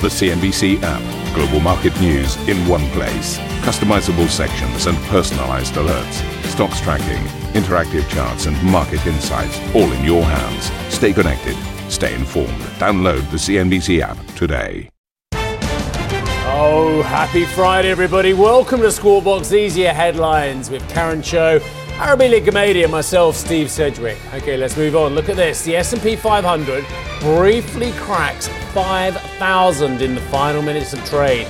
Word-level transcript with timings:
The 0.00 0.06
CNBC 0.06 0.80
app. 0.84 1.34
Global 1.34 1.58
market 1.58 2.00
news 2.00 2.36
in 2.48 2.56
one 2.68 2.88
place. 2.90 3.36
Customizable 3.66 4.28
sections 4.28 4.86
and 4.86 4.96
personalized 5.08 5.74
alerts. 5.74 6.22
Stocks 6.44 6.80
tracking, 6.80 7.24
interactive 7.60 8.08
charts, 8.08 8.46
and 8.46 8.62
market 8.62 9.04
insights 9.08 9.58
all 9.74 9.90
in 9.90 10.04
your 10.04 10.22
hands. 10.22 10.70
Stay 10.94 11.12
connected. 11.12 11.56
Stay 11.90 12.14
informed. 12.14 12.60
Download 12.78 13.28
the 13.32 13.38
CNBC 13.38 14.00
app 14.00 14.24
today. 14.36 14.88
Oh, 15.32 17.02
happy 17.04 17.44
Friday, 17.44 17.90
everybody. 17.90 18.34
Welcome 18.34 18.80
to 18.82 18.92
Squawk 18.92 19.52
Easier 19.52 19.92
Headlines 19.92 20.70
with 20.70 20.88
Karen 20.88 21.22
Tso, 21.22 21.58
Arabile 21.98 22.40
Gumede, 22.40 22.84
and 22.84 22.92
myself, 22.92 23.34
Steve 23.34 23.68
Sedgwick. 23.68 24.18
Okay, 24.32 24.56
let's 24.56 24.76
move 24.76 24.94
on. 24.94 25.16
Look 25.16 25.28
at 25.28 25.34
this. 25.34 25.64
The 25.64 25.74
S&P 25.74 26.14
500 26.14 26.84
briefly 27.18 27.90
cracks 27.96 28.46
5,000 28.72 30.00
in 30.00 30.14
the 30.14 30.20
final 30.20 30.62
minutes 30.62 30.92
of 30.92 31.04
trade, 31.04 31.48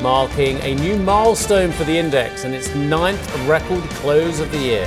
marking 0.00 0.56
a 0.62 0.74
new 0.76 0.96
milestone 0.96 1.72
for 1.72 1.84
the 1.84 1.94
index 1.94 2.44
and 2.44 2.54
its 2.54 2.74
ninth 2.74 3.20
record 3.46 3.82
close 3.90 4.40
of 4.40 4.50
the 4.50 4.56
year. 4.56 4.86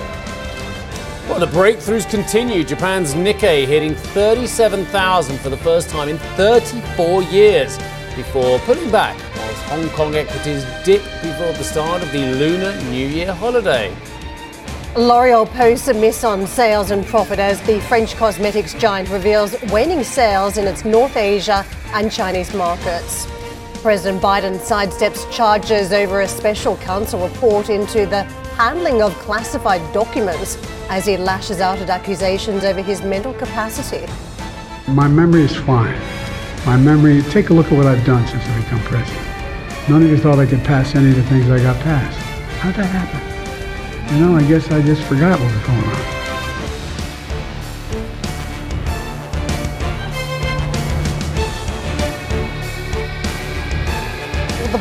Well, 1.30 1.40
the 1.40 1.46
breakthroughs 1.46 2.10
continue. 2.10 2.64
Japan's 2.64 3.14
Nikkei 3.14 3.68
hitting 3.68 3.94
37,000 3.94 5.38
for 5.40 5.50
the 5.50 5.58
first 5.58 5.90
time 5.90 6.10
in 6.10 6.18
34 6.36 7.22
years 7.22 7.78
before 8.16 8.58
pulling 8.60 8.90
back, 8.90 9.16
whilst 9.38 9.62
Hong 9.66 9.88
Kong 9.90 10.16
equities 10.16 10.66
dip 10.84 11.04
before 11.22 11.54
the 11.54 11.64
start 11.64 12.02
of 12.02 12.12
the 12.12 12.34
Lunar 12.34 12.76
New 12.90 13.08
Year 13.08 13.32
holiday. 13.32 13.96
L'Oreal 14.98 15.46
posts 15.46 15.90
a 15.90 15.94
miss 15.94 16.24
on 16.24 16.48
sales 16.48 16.90
and 16.92 17.06
profit 17.06 17.38
as 17.38 17.60
the 17.64 17.82
French 17.82 18.16
cosmetics 18.16 18.74
giant 18.76 19.10
reveals 19.10 19.62
waning 19.64 20.02
sales 20.02 20.58
in 20.58 20.66
its 20.66 20.86
North 20.86 21.18
Asia 21.18 21.66
and 21.88 22.10
Chinese 22.10 22.54
markets. 22.54 23.28
President 23.82 24.24
Biden 24.24 24.58
sidesteps 24.58 25.30
charges 25.34 25.92
over 25.92 26.22
a 26.22 26.28
special 26.30 26.78
counsel 26.78 27.28
report 27.28 27.70
into 27.70 28.06
the 28.06 28.24
handling 28.56 29.02
of 29.02 29.14
classified 29.16 29.82
documents 29.94 30.58
as 30.90 31.06
he 31.06 31.18
lashes 31.18 31.60
out 31.60 31.78
at 31.80 31.90
accusations 31.90 32.64
over 32.64 32.82
his 32.82 33.02
mental 33.02 33.34
capacity. 33.34 34.10
My 34.88 35.10
memory 35.10 35.42
is 35.42 35.58
fine. 35.58 36.00
My 36.66 36.78
memory, 36.78 37.22
take 37.24 37.50
a 37.50 37.54
look 37.54 37.66
at 37.66 37.74
what 37.74 37.86
I've 37.86 38.06
done 38.06 38.26
since 38.28 38.46
I 38.46 38.62
become 38.62 38.80
president. 38.84 39.90
None 39.90 40.04
of 40.04 40.10
you 40.10 40.18
thought 40.18 40.40
I 40.40 40.46
could 40.46 40.64
pass 40.64 40.96
any 40.96 41.10
of 41.10 41.18
the 41.18 41.24
things 41.24 41.50
I 41.50 41.62
got 41.62 41.78
passed. 41.82 42.18
How'd 42.62 42.76
that 42.76 42.86
happen? 42.86 43.35
You 44.12 44.20
know, 44.22 44.36
I 44.36 44.44
guess 44.48 44.72
I 44.72 44.82
just 44.82 45.04
forgot 45.04 45.40
what 45.40 45.52
was 45.54 45.66
going 45.66 45.84
on. 45.84 46.15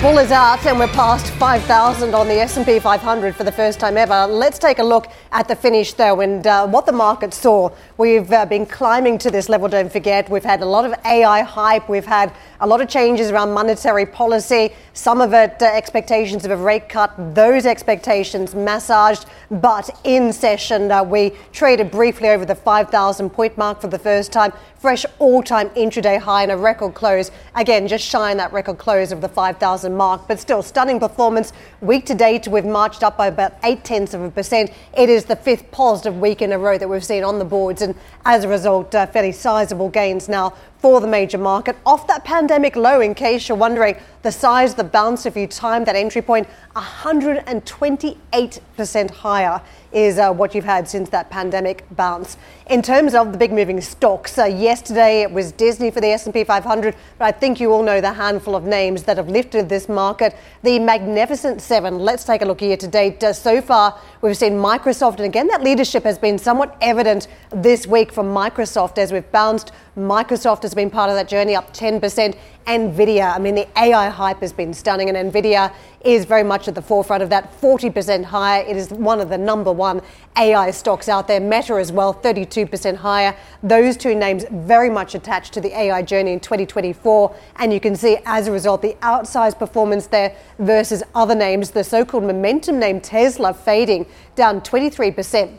Bull 0.05 0.19
is 0.19 0.33
out 0.33 0.67
and 0.67 0.79
we're 0.79 0.87
past 0.89 1.33
5,000 1.37 2.15
on 2.15 2.29
the 2.29 2.35
S&P 2.35 2.79
500 2.79 3.35
for 3.35 3.43
the 3.43 3.51
first 3.51 3.81
time 3.81 3.97
ever. 3.97 4.27
Let's 4.27 4.59
take 4.59 4.79
a 4.79 4.83
look 4.83 5.07
at 5.33 5.49
the 5.49 5.57
finish 5.57 5.95
though 5.95 6.21
and 6.21 6.47
uh, 6.47 6.67
what 6.67 6.85
the 6.85 6.93
market 6.93 7.33
saw. 7.33 7.71
We've 7.97 8.31
uh, 8.31 8.45
been 8.45 8.67
climbing 8.67 9.17
to 9.19 9.31
this 9.31 9.49
level, 9.49 9.67
don't 9.67 9.91
forget. 9.91 10.29
We've 10.29 10.45
had 10.45 10.61
a 10.61 10.67
lot 10.67 10.85
of 10.85 10.95
AI 11.07 11.41
hype. 11.41 11.89
We've 11.89 12.05
had 12.05 12.35
a 12.61 12.67
lot 12.67 12.83
of 12.83 12.89
changes 12.89 13.31
around 13.31 13.55
monetary 13.55 14.05
policy. 14.05 14.75
Some 14.93 15.23
of 15.23 15.33
it 15.33 15.63
uh, 15.63 15.65
expectations 15.65 16.45
of 16.45 16.51
a 16.51 16.57
rate 16.57 16.91
cut. 16.91 17.35
Those 17.35 17.65
expectations 17.65 18.55
massaged. 18.55 19.25
But 19.51 19.89
in 20.05 20.35
session, 20.35 20.93
uh, 20.93 21.03
we 21.03 21.33
traded 21.53 21.91
briefly 21.91 22.29
over 22.29 22.45
the 22.45 22.55
5,000 22.55 23.31
point 23.31 23.57
mark 23.57 23.81
for 23.81 23.89
the 23.89 23.99
first 23.99 24.33
time. 24.33 24.53
Fresh 24.77 25.07
all-time 25.19 25.71
intraday 25.71 26.19
high 26.19 26.43
and 26.43 26.53
a 26.53 26.57
record 26.59 26.93
close. 26.93 27.31
Again, 27.55 27.89
just 27.89 28.05
shy 28.05 28.35
that 28.35 28.53
record 28.53 28.77
close 28.77 29.13
of 29.13 29.23
the 29.23 29.29
5,000 29.29 29.94
mark, 29.97 30.29
but 30.29 30.39
still 30.39 30.63
stunning 30.63 31.01
performance. 31.01 31.53
Week 31.81 32.05
to 32.07 32.15
date, 32.15 32.49
we've 32.49 32.65
marched 32.65 33.03
up 33.03 33.17
by 33.17 33.29
about 33.29 33.55
eight 33.63 33.85
tenths 33.85 34.15
of 34.15 34.23
a 34.23 34.31
percent. 34.31 34.71
It 34.97 35.09
is 35.09 35.25
the 35.25 35.37
fifth 35.37 35.71
positive 35.71 36.19
week 36.19 36.43
in 36.43 36.53
a 36.53 36.59
row 36.59 36.79
that 36.79 36.89
we've 36.89 37.05
seen 37.05 37.25
on 37.25 37.39
the 37.39 37.45
boards 37.45 37.83
and 37.83 37.95
as 38.25 38.45
a 38.45 38.49
result, 38.49 38.95
uh, 38.95 39.07
fairly 39.07 39.33
sizable 39.33 39.89
gains 39.89 40.29
now 40.29 40.55
for 40.85 41.01
the 41.01 41.07
major 41.07 41.39
market 41.39 41.75
off 41.87 42.07
that 42.07 42.25
pandemic 42.25 42.77
low. 42.77 43.01
In 43.01 43.15
case 43.15 43.49
you're 43.49 43.57
wondering, 43.57 43.97
the 44.21 44.31
size 44.31 44.75
the 44.75 44.85
bounce, 44.85 45.25
if 45.25 45.35
you 45.35 45.47
time 45.47 45.85
that 45.85 45.97
entry 45.97 46.21
point, 46.21 46.47
128% 46.77 49.11
higher 49.11 49.63
is 49.93 50.19
uh, 50.19 50.31
what 50.33 50.55
you've 50.55 50.65
had 50.65 50.87
since 50.87 51.09
that 51.09 51.31
pandemic 51.31 51.87
bounce. 51.93 52.37
In 52.67 52.83
terms 52.83 53.15
of 53.15 53.33
the 53.33 53.39
big 53.39 53.53
moving 53.53 53.81
stocks, 53.81 54.37
uh, 54.39 54.45
yesterday 54.45 55.23
it 55.23 55.31
was 55.31 55.53
Disney 55.53 55.91
for 55.91 56.01
the 56.01 56.09
S&P 56.09 56.45
500, 56.45 56.95
but 57.19 57.25
I 57.25 57.33
think 57.33 57.61
you 57.61 57.73
all 57.73 57.83
know 57.83 58.03
the 58.03 58.13
handful 58.13 58.57
of 58.57 58.65
names 58.65 59.05
that 59.05 59.17
have 59.17 59.29
lifted 59.29 59.71
this 59.71 59.89
market. 59.89 60.37
The 60.63 60.79
Magnificent 60.79 61.63
Seven. 61.63 61.99
Let's 61.99 62.25
take 62.25 62.43
a 62.43 62.45
look 62.45 62.61
year 62.61 62.77
to 62.77 62.89
date. 62.89 63.23
Uh, 63.23 63.33
so 63.33 63.63
far, 63.63 63.99
we've 64.21 64.37
seen 64.37 64.55
Microsoft, 64.55 65.17
and 65.17 65.25
again, 65.25 65.47
that 65.49 65.63
leadership 65.63 66.05
has 66.05 66.19
been 66.19 66.39
somewhat 66.39 66.77
evident 66.81 67.29
this 67.51 67.87
week 67.87 68.13
from 68.13 68.35
Microsoft 68.35 68.99
as 68.99 69.13
we've 69.13 69.31
bounced. 69.33 69.73
Microsoft 69.97 70.63
has 70.63 70.75
been 70.75 70.91
part 70.91 71.09
of 71.09 71.17
that 71.17 71.29
journey, 71.29 71.55
up 71.55 71.73
10%. 71.73 72.37
Nvidia, 72.67 73.35
I 73.35 73.39
mean, 73.39 73.55
the 73.55 73.69
AI 73.79 74.09
hype 74.09 74.41
has 74.41 74.53
been 74.53 74.75
stunning, 74.75 75.09
and 75.09 75.33
Nvidia 75.33 75.73
is 76.01 76.25
very 76.25 76.43
much 76.43 76.67
at 76.67 76.75
the 76.75 76.83
forefront 76.83 77.23
of 77.23 77.31
that 77.31 77.61
40% 77.61 78.25
higher. 78.25 78.65
It 78.65 78.77
is 78.77 78.91
one 78.91 79.21
of 79.21 79.29
the 79.29 79.39
number 79.39 79.71
one 79.71 80.03
AI 80.37 80.71
stocks 80.73 81.09
out 81.09 81.29
there. 81.29 81.41
Meta 81.41 81.75
as 81.75 81.93
well, 81.93 82.13
32% 82.13 82.97
higher. 82.97 83.37
Those 83.63 83.97
two 83.97 84.15
names 84.15 84.45
very 84.51 84.91
much 84.91 85.15
attached 85.15 85.53
to 85.55 85.61
the 85.61 85.79
AI 85.79 86.03
journey 86.03 86.33
in 86.33 86.41
2024. 86.41 87.35
And 87.57 87.73
you 87.73 87.81
can 87.81 87.95
see 87.95 88.19
as 88.25 88.49
a 88.49 88.53
result 88.53 88.83
the 88.83 88.97
outsized 89.03 89.59
performance 89.59 90.07
there 90.07 90.35
versus 90.59 91.03
other 91.15 91.35
names. 91.35 91.71
The 91.71 91.85
so 91.85 92.05
called 92.05 92.25
momentum 92.25 92.79
name 92.79 93.01
Tesla 93.01 93.55
fading 93.55 94.07
down 94.35 94.61
23% 94.63 95.57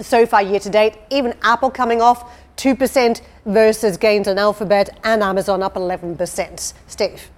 so 0.00 0.24
far 0.24 0.42
year 0.42 0.60
to 0.60 0.70
date. 0.70 0.94
Even 1.10 1.34
Apple 1.42 1.70
coming 1.70 2.00
off 2.00 2.32
2% 2.56 3.20
versus 3.46 3.96
gains 3.96 4.28
on 4.28 4.38
Alphabet 4.38 4.98
and 5.04 5.22
Amazon 5.22 5.62
up 5.62 5.74
11%. 5.74 6.72
Steve. 6.86 7.30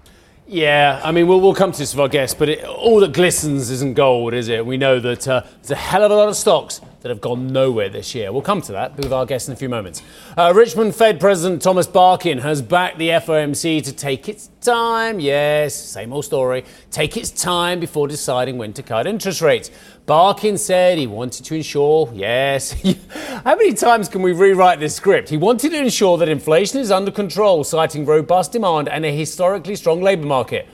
Yeah, 0.49 1.00
I 1.03 1.11
mean, 1.11 1.27
we'll, 1.27 1.41
we'll 1.41 1.55
come 1.55 1.72
to 1.72 1.78
this 1.78 1.93
with 1.93 2.00
our 2.00 2.09
guests, 2.09 2.37
but 2.39 2.49
it, 2.49 2.65
all 2.65 3.00
that 3.00 3.12
glistens 3.12 3.69
isn't 3.69 3.94
gold, 3.94 4.33
is 4.33 4.49
it? 4.49 4.65
We 4.65 4.77
know 4.77 5.00
that 5.00 5.27
uh, 5.27 5.43
there's 5.56 5.72
a 5.72 5.75
hell 5.75 6.05
of 6.05 6.12
a 6.12 6.15
lot 6.15 6.28
of 6.28 6.37
stocks 6.37 6.81
that 7.00 7.09
have 7.09 7.21
gone 7.21 7.53
nowhere 7.53 7.89
this 7.89 8.15
year. 8.15 8.31
We'll 8.31 8.43
come 8.43 8.62
to 8.62 8.72
that 8.72 8.97
with 8.97 9.12
our 9.12 9.27
guests 9.27 9.49
in 9.49 9.55
a 9.55 9.56
few 9.56 9.69
moments. 9.69 10.03
Uh, 10.37 10.53
Richmond 10.55 10.94
Fed 10.94 11.19
President 11.19 11.62
Thomas 11.62 11.89
Barkin 11.89 12.38
has 12.38 12.62
backed 12.62 12.99
the 12.99 13.09
FOMC 13.09 13.83
to 13.83 13.93
take 13.93 14.28
its 14.28 14.50
time, 14.61 15.19
yes, 15.19 15.75
same 15.75 16.12
old 16.12 16.25
story, 16.25 16.65
take 16.93 17.17
its 17.17 17.31
time 17.31 17.81
before 17.81 18.06
deciding 18.06 18.56
when 18.56 18.73
to 18.73 18.84
cut 18.84 19.09
interest 19.09 19.41
rates. 19.41 19.73
Barkin 20.06 20.56
said 20.56 20.99
he 20.99 21.09
wanted 21.09 21.44
to 21.47 21.56
ensure, 21.56 22.09
yes, 22.15 22.71
how 23.44 23.56
many 23.56 23.75
times 23.75 24.09
can 24.09 24.22
we 24.22 24.33
rewrite 24.33 24.78
this 24.78 24.94
script? 24.94 25.28
He 25.28 25.37
wanted 25.37 25.71
to 25.71 25.78
ensure 25.78 26.17
that 26.19 26.28
inflation 26.28 26.78
is 26.78 26.93
under 26.93 27.11
control, 27.11 27.65
citing 27.65 28.06
robust 28.06 28.53
demand 28.53 28.89
and 28.89 29.05
a 29.05 29.11
historically 29.11 29.75
strong 29.75 30.00
labour 30.00 30.27
market. 30.27 30.69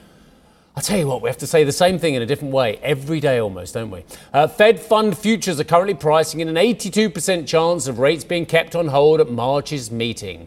I'll 0.77 0.83
tell 0.83 0.99
you 0.99 1.07
what, 1.07 1.23
we 1.23 1.31
have 1.31 1.39
to 1.39 1.47
say 1.47 1.65
the 1.65 1.73
same 1.73 1.99
thing 1.99 2.13
in 2.13 2.21
a 2.21 2.27
different 2.27 2.53
way 2.53 2.77
every 2.83 3.21
day 3.21 3.39
almost, 3.39 3.73
don't 3.73 3.91
we? 3.91 4.05
Uh, 4.35 4.49
Fed 4.49 4.79
fund 4.79 5.17
futures 5.17 5.59
are 5.59 5.65
currently 5.65 5.95
pricing 5.95 6.41
in 6.41 6.49
an 6.49 6.57
82% 6.57 7.47
chance 7.47 7.87
of 7.87 7.99
rates 7.99 8.25
being 8.25 8.45
kept 8.45 8.75
on 8.75 8.89
hold 8.89 9.21
at 9.21 9.31
March's 9.31 9.91
meeting. 9.91 10.47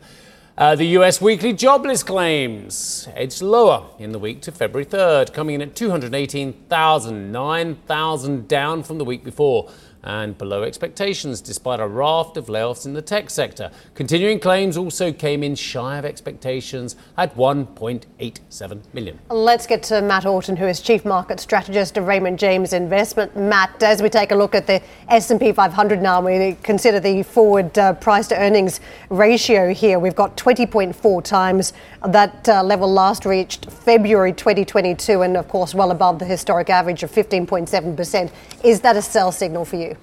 Uh, 0.57 0.73
the 0.73 0.85
US 0.99 1.19
weekly 1.19 1.51
jobless 1.51 2.01
claims. 2.01 3.09
Edged 3.13 3.41
lower 3.41 3.87
in 3.99 4.13
the 4.13 4.19
week 4.19 4.41
to 4.43 4.53
February 4.53 4.85
3rd, 4.85 5.33
coming 5.33 5.55
in 5.55 5.61
at 5.61 5.75
218,000, 5.75 7.29
9,000 7.29 8.47
down 8.47 8.81
from 8.81 8.97
the 8.97 9.03
week 9.03 9.25
before 9.25 9.69
and 10.05 10.37
below 10.37 10.63
expectations 10.63 11.41
despite 11.41 11.79
a 11.79 11.87
raft 11.87 12.37
of 12.37 12.45
layoffs 12.45 12.85
in 12.85 12.93
the 12.93 13.01
tech 13.01 13.29
sector. 13.29 13.71
Continuing 13.95 14.39
claims 14.39 14.77
also 14.77 15.11
came 15.11 15.43
in 15.43 15.55
shy 15.55 15.97
of 15.97 16.05
expectations 16.05 16.95
at 17.17 17.35
1.87 17.35 18.81
million. 18.93 19.19
Let's 19.29 19.65
get 19.67 19.83
to 19.83 20.01
Matt 20.01 20.25
Orton, 20.25 20.55
who 20.55 20.67
is 20.67 20.79
Chief 20.79 21.03
Market 21.03 21.39
Strategist 21.39 21.97
of 21.97 22.07
Raymond 22.07 22.39
James 22.39 22.71
Investment. 22.71 23.35
Matt, 23.35 23.81
as 23.81 24.01
we 24.01 24.09
take 24.09 24.31
a 24.31 24.35
look 24.35 24.55
at 24.55 24.67
the 24.67 24.81
S&P 25.09 25.51
500 25.51 26.01
now, 26.01 26.21
we 26.21 26.55
consider 26.63 26.99
the 26.99 27.23
forward 27.23 27.77
uh, 27.77 27.93
price 27.93 28.27
to 28.27 28.37
earnings 28.37 28.79
ratio 29.09 29.73
here. 29.73 29.99
We've 29.99 30.15
got 30.15 30.37
20.4 30.37 31.23
times 31.23 31.73
that 32.05 32.47
uh, 32.47 32.63
level 32.63 32.91
last 32.91 33.25
reached 33.25 33.71
February 33.71 34.33
2022 34.33 35.21
and 35.21 35.37
of 35.37 35.47
course 35.47 35.73
well 35.73 35.91
above 35.91 36.19
the 36.19 36.25
historic 36.25 36.69
average 36.69 37.03
of 37.03 37.11
15.7%. 37.11 38.31
Is 38.63 38.81
that 38.81 38.95
a 38.95 39.01
sell 39.01 39.31
signal 39.31 39.65
for 39.65 39.77
you? 39.77 39.94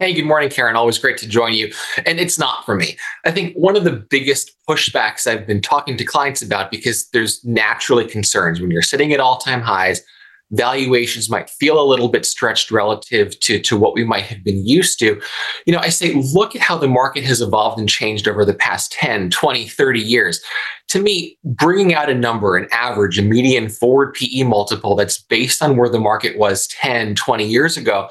Hey, 0.00 0.12
good 0.12 0.26
morning, 0.26 0.48
Karen. 0.48 0.76
Always 0.76 0.96
great 0.96 1.18
to 1.18 1.28
join 1.28 1.54
you. 1.54 1.72
And 2.06 2.20
it's 2.20 2.38
not 2.38 2.64
for 2.64 2.76
me. 2.76 2.96
I 3.24 3.32
think 3.32 3.52
one 3.56 3.74
of 3.74 3.82
the 3.82 3.90
biggest 3.90 4.52
pushbacks 4.68 5.26
I've 5.26 5.44
been 5.44 5.60
talking 5.60 5.96
to 5.96 6.04
clients 6.04 6.40
about 6.40 6.70
because 6.70 7.08
there's 7.08 7.44
naturally 7.44 8.06
concerns 8.06 8.60
when 8.60 8.70
you're 8.70 8.80
sitting 8.80 9.12
at 9.12 9.18
all 9.18 9.38
time 9.38 9.60
highs, 9.60 10.00
valuations 10.52 11.28
might 11.28 11.50
feel 11.50 11.82
a 11.82 11.84
little 11.84 12.08
bit 12.08 12.24
stretched 12.24 12.70
relative 12.70 13.40
to, 13.40 13.58
to 13.58 13.76
what 13.76 13.92
we 13.92 14.04
might 14.04 14.22
have 14.22 14.44
been 14.44 14.64
used 14.64 15.00
to. 15.00 15.20
You 15.66 15.72
know, 15.72 15.80
I 15.80 15.88
say, 15.88 16.14
look 16.14 16.54
at 16.54 16.62
how 16.62 16.78
the 16.78 16.86
market 16.86 17.24
has 17.24 17.40
evolved 17.40 17.80
and 17.80 17.88
changed 17.88 18.28
over 18.28 18.44
the 18.44 18.54
past 18.54 18.92
10, 18.92 19.30
20, 19.30 19.66
30 19.66 19.98
years. 20.00 20.40
To 20.90 21.02
me, 21.02 21.36
bringing 21.42 21.92
out 21.92 22.08
a 22.08 22.14
number, 22.14 22.56
an 22.56 22.68
average, 22.70 23.18
a 23.18 23.22
median 23.22 23.68
forward 23.68 24.14
PE 24.14 24.44
multiple 24.44 24.94
that's 24.94 25.20
based 25.20 25.60
on 25.60 25.76
where 25.76 25.88
the 25.88 25.98
market 25.98 26.38
was 26.38 26.68
10, 26.68 27.16
20 27.16 27.44
years 27.44 27.76
ago 27.76 28.08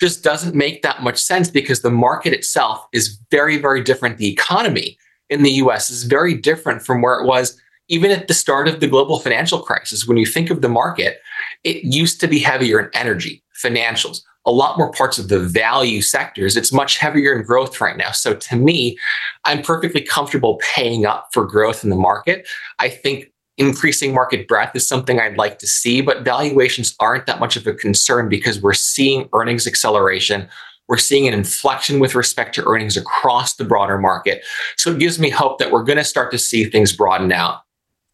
just 0.00 0.24
doesn't 0.24 0.54
make 0.54 0.82
that 0.82 1.02
much 1.02 1.18
sense 1.18 1.50
because 1.50 1.82
the 1.82 1.90
market 1.90 2.32
itself 2.32 2.86
is 2.92 3.18
very, 3.30 3.58
very 3.58 3.82
different. 3.82 4.18
The 4.18 4.32
economy 4.32 4.98
in 5.28 5.42
the 5.42 5.52
US 5.52 5.90
is 5.90 6.04
very 6.04 6.34
different 6.34 6.82
from 6.82 7.02
where 7.02 7.20
it 7.20 7.26
was 7.26 7.60
even 7.88 8.10
at 8.10 8.28
the 8.28 8.34
start 8.34 8.68
of 8.68 8.80
the 8.80 8.86
global 8.86 9.18
financial 9.18 9.58
crisis. 9.60 10.06
When 10.06 10.16
you 10.16 10.24
think 10.24 10.48
of 10.48 10.62
the 10.62 10.68
market, 10.68 11.20
it 11.64 11.84
used 11.84 12.20
to 12.20 12.28
be 12.28 12.38
heavier 12.38 12.78
in 12.80 12.88
energy, 12.94 13.42
financials, 13.62 14.22
a 14.46 14.52
lot 14.52 14.78
more 14.78 14.92
parts 14.92 15.18
of 15.18 15.28
the 15.28 15.40
value 15.40 16.00
sectors. 16.00 16.56
It's 16.56 16.72
much 16.72 16.98
heavier 16.98 17.36
in 17.36 17.44
growth 17.44 17.80
right 17.80 17.96
now. 17.96 18.12
So 18.12 18.34
to 18.34 18.56
me, 18.56 18.96
I'm 19.44 19.60
perfectly 19.60 20.00
comfortable 20.00 20.60
paying 20.74 21.04
up 21.04 21.28
for 21.32 21.44
growth 21.44 21.84
in 21.84 21.90
the 21.90 21.96
market. 21.96 22.48
I 22.78 22.88
think 22.88 23.30
increasing 23.60 24.14
market 24.14 24.48
breadth 24.48 24.74
is 24.74 24.88
something 24.88 25.20
I'd 25.20 25.36
like 25.36 25.58
to 25.58 25.66
see, 25.66 26.00
but 26.00 26.24
valuations 26.24 26.96
aren't 26.98 27.26
that 27.26 27.38
much 27.38 27.56
of 27.56 27.66
a 27.66 27.74
concern 27.74 28.28
because 28.28 28.60
we're 28.60 28.72
seeing 28.72 29.28
earnings 29.34 29.66
acceleration. 29.66 30.48
We're 30.88 30.96
seeing 30.96 31.28
an 31.28 31.34
inflection 31.34 32.00
with 32.00 32.14
respect 32.14 32.54
to 32.56 32.64
earnings 32.66 32.96
across 32.96 33.54
the 33.54 33.64
broader 33.64 33.98
market. 33.98 34.42
So 34.76 34.92
it 34.92 34.98
gives 34.98 35.18
me 35.18 35.28
hope 35.28 35.58
that 35.58 35.70
we're 35.70 35.84
going 35.84 35.98
to 35.98 36.04
start 36.04 36.32
to 36.32 36.38
see 36.38 36.64
things 36.64 36.92
broaden 36.92 37.30
out. 37.30 37.60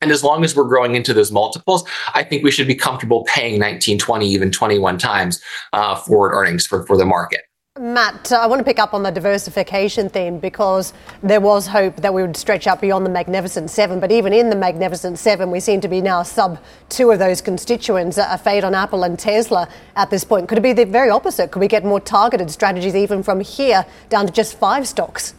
And 0.02 0.10
as 0.10 0.22
long 0.22 0.44
as 0.44 0.54
we're 0.54 0.64
growing 0.64 0.94
into 0.94 1.14
those 1.14 1.32
multiples, 1.32 1.88
I 2.12 2.22
think 2.22 2.44
we 2.44 2.50
should 2.50 2.66
be 2.66 2.74
comfortable 2.74 3.24
paying 3.24 3.58
19, 3.58 3.98
20, 3.98 4.28
even 4.28 4.50
21 4.50 4.98
times 4.98 5.40
uh, 5.72 5.94
forward 5.94 6.32
earnings 6.32 6.66
for, 6.66 6.84
for 6.86 6.98
the 6.98 7.06
market. 7.06 7.45
Matt, 7.78 8.32
uh, 8.32 8.36
I 8.36 8.46
want 8.46 8.60
to 8.60 8.64
pick 8.64 8.78
up 8.78 8.94
on 8.94 9.02
the 9.02 9.10
diversification 9.10 10.08
theme 10.08 10.38
because 10.38 10.94
there 11.22 11.42
was 11.42 11.66
hope 11.66 11.96
that 11.96 12.14
we 12.14 12.22
would 12.22 12.34
stretch 12.34 12.66
out 12.66 12.80
beyond 12.80 13.04
the 13.04 13.10
Magnificent 13.10 13.68
Seven. 13.68 14.00
But 14.00 14.10
even 14.10 14.32
in 14.32 14.48
the 14.48 14.56
Magnificent 14.56 15.18
Seven, 15.18 15.50
we 15.50 15.60
seem 15.60 15.82
to 15.82 15.88
be 15.88 16.00
now 16.00 16.22
sub 16.22 16.58
two 16.88 17.10
of 17.10 17.18
those 17.18 17.42
constituents, 17.42 18.16
a 18.16 18.38
fade 18.38 18.64
on 18.64 18.74
Apple 18.74 19.04
and 19.04 19.18
Tesla 19.18 19.68
at 19.94 20.08
this 20.08 20.24
point. 20.24 20.48
Could 20.48 20.56
it 20.56 20.62
be 20.62 20.72
the 20.72 20.86
very 20.86 21.10
opposite? 21.10 21.50
Could 21.50 21.60
we 21.60 21.68
get 21.68 21.84
more 21.84 22.00
targeted 22.00 22.50
strategies 22.50 22.94
even 22.94 23.22
from 23.22 23.40
here 23.40 23.84
down 24.08 24.26
to 24.26 24.32
just 24.32 24.58
five 24.58 24.88
stocks? 24.88 25.34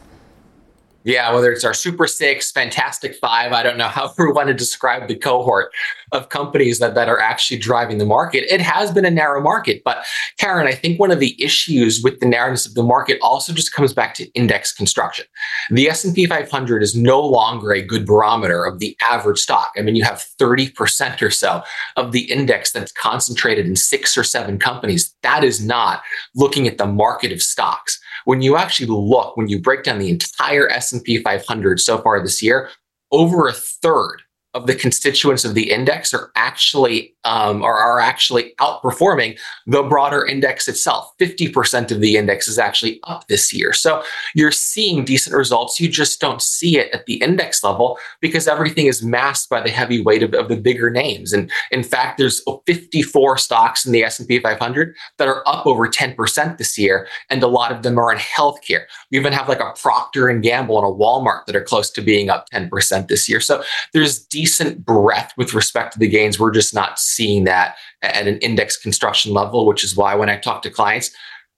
Yeah, 1.07 1.33
whether 1.33 1.53
it's 1.53 1.63
our 1.63 1.73
Super 1.73 2.05
Six, 2.05 2.51
Fantastic 2.51 3.15
Five, 3.15 3.53
I 3.53 3.63
don't 3.63 3.77
know 3.77 3.87
how 3.87 4.13
we 4.17 4.29
want 4.29 4.49
to 4.49 4.53
describe 4.53 5.07
the 5.07 5.15
cohort 5.15 5.71
of 6.11 6.27
companies 6.27 6.79
that, 6.79 6.95
that 6.95 7.07
are 7.07 7.19
actually 7.19 7.59
driving 7.59 7.97
the 7.97 8.05
market. 8.05 8.43
It 8.53 8.59
has 8.59 8.91
been 8.91 9.05
a 9.05 9.09
narrow 9.09 9.41
market. 9.41 9.83
But 9.85 10.05
Karen, 10.37 10.67
I 10.67 10.73
think 10.73 10.99
one 10.99 11.09
of 11.09 11.21
the 11.21 11.41
issues 11.41 12.03
with 12.03 12.19
the 12.19 12.25
narrowness 12.25 12.65
of 12.65 12.73
the 12.73 12.83
market 12.83 13.19
also 13.21 13.53
just 13.53 13.71
comes 13.71 13.93
back 13.93 14.15
to 14.15 14.27
index 14.33 14.73
construction. 14.73 15.25
The 15.69 15.89
S&P 15.89 16.25
500 16.25 16.83
is 16.83 16.93
no 16.93 17.21
longer 17.21 17.71
a 17.71 17.81
good 17.81 18.05
barometer 18.05 18.65
of 18.65 18.79
the 18.79 18.97
average 19.09 19.39
stock. 19.39 19.71
I 19.77 19.83
mean, 19.83 19.95
you 19.95 20.03
have 20.03 20.25
30% 20.37 21.21
or 21.21 21.31
so 21.31 21.63
of 21.95 22.11
the 22.11 22.29
index 22.29 22.73
that's 22.73 22.91
concentrated 22.91 23.65
in 23.65 23.77
six 23.77 24.17
or 24.17 24.25
seven 24.25 24.59
companies. 24.59 25.15
That 25.23 25.45
is 25.45 25.63
not 25.63 26.03
looking 26.35 26.67
at 26.67 26.77
the 26.77 26.85
market 26.85 27.31
of 27.31 27.41
stocks 27.41 27.97
when 28.27 28.41
you 28.41 28.57
actually 28.57 28.87
look, 28.87 29.37
when 29.37 29.47
you 29.47 29.57
break 29.57 29.83
down 29.83 29.99
the 29.99 30.09
entire 30.09 30.67
S&P 30.67 31.23
500 31.23 31.79
so 31.79 31.97
far 31.99 32.21
this 32.21 32.43
year, 32.43 32.69
over 33.13 33.47
a 33.47 33.53
third 33.53 34.17
of 34.53 34.67
the 34.67 34.75
constituents 34.75 35.45
of 35.45 35.53
the 35.53 35.71
index 35.71 36.13
are 36.13 36.29
actually 36.35 37.15
um, 37.27 37.61
are, 37.61 37.77
are 37.77 37.99
actually 37.99 38.53
outperforming 38.59 39.37
the 39.65 39.83
broader 39.83 40.25
index 40.25 40.67
itself. 40.67 41.13
50% 41.19 41.91
of 41.91 41.99
the 41.99 42.15
index 42.15 42.47
is 42.47 42.57
actually 42.57 43.01
up 43.03 43.27
this 43.27 43.51
year. 43.51 43.73
So 43.73 44.01
you're 44.33 44.51
seeing 44.51 45.03
decent 45.03 45.35
results. 45.35 45.79
You 45.79 45.89
just 45.89 46.21
don't 46.21 46.41
see 46.41 46.77
it 46.77 46.89
at 46.93 47.05
the 47.05 47.15
index 47.15 47.63
level 47.65 47.99
because 48.21 48.47
everything 48.47 48.85
is 48.85 49.03
masked 49.03 49.49
by 49.49 49.61
the 49.61 49.69
heavy 49.69 50.01
weight 50.01 50.23
of, 50.23 50.33
of 50.33 50.47
the 50.47 50.55
bigger 50.55 50.89
names. 50.89 51.33
And 51.33 51.51
in 51.71 51.83
fact, 51.83 52.17
there's 52.17 52.41
54 52.65 53.37
stocks 53.37 53.85
in 53.85 53.91
the 53.91 54.03
S&P 54.05 54.39
500 54.39 54.95
that 55.17 55.27
are 55.27 55.43
up 55.47 55.67
over 55.67 55.87
10% 55.87 56.57
this 56.57 56.77
year, 56.77 57.07
and 57.29 57.43
a 57.43 57.47
lot 57.47 57.73
of 57.73 57.83
them 57.83 57.97
are 57.97 58.11
in 58.11 58.19
healthcare. 58.19 58.85
We 59.11 59.19
even 59.19 59.33
have 59.33 59.49
like 59.49 59.59
a 59.59 59.73
Procter 59.81 60.29
and 60.29 60.41
Gamble 60.41 60.77
and 60.77 60.87
a 60.87 60.97
Walmart 60.97 61.45
that 61.45 61.55
are 61.57 61.63
close 61.63 61.89
to 61.91 62.01
being 62.01 62.29
up 62.29 62.49
10% 62.53 63.09
this 63.09 63.27
year. 63.27 63.41
So 63.41 63.63
there's 63.93 64.19
decent 64.19 64.85
breadth 64.85 65.33
with 65.35 65.53
respect 65.53 65.93
to 65.93 65.99
the 65.99 66.07
gains. 66.07 66.39
We're 66.39 66.51
just 66.51 66.73
not 66.73 66.99
seeing 66.99 67.16
that 67.45 67.75
at 68.01 68.27
an 68.27 68.37
index 68.39 68.77
construction 68.77 69.33
level, 69.33 69.65
which 69.65 69.83
is 69.83 69.95
why 69.95 70.15
when 70.15 70.29
I 70.29 70.37
talk 70.37 70.61
to 70.63 70.69
clients, 70.69 71.11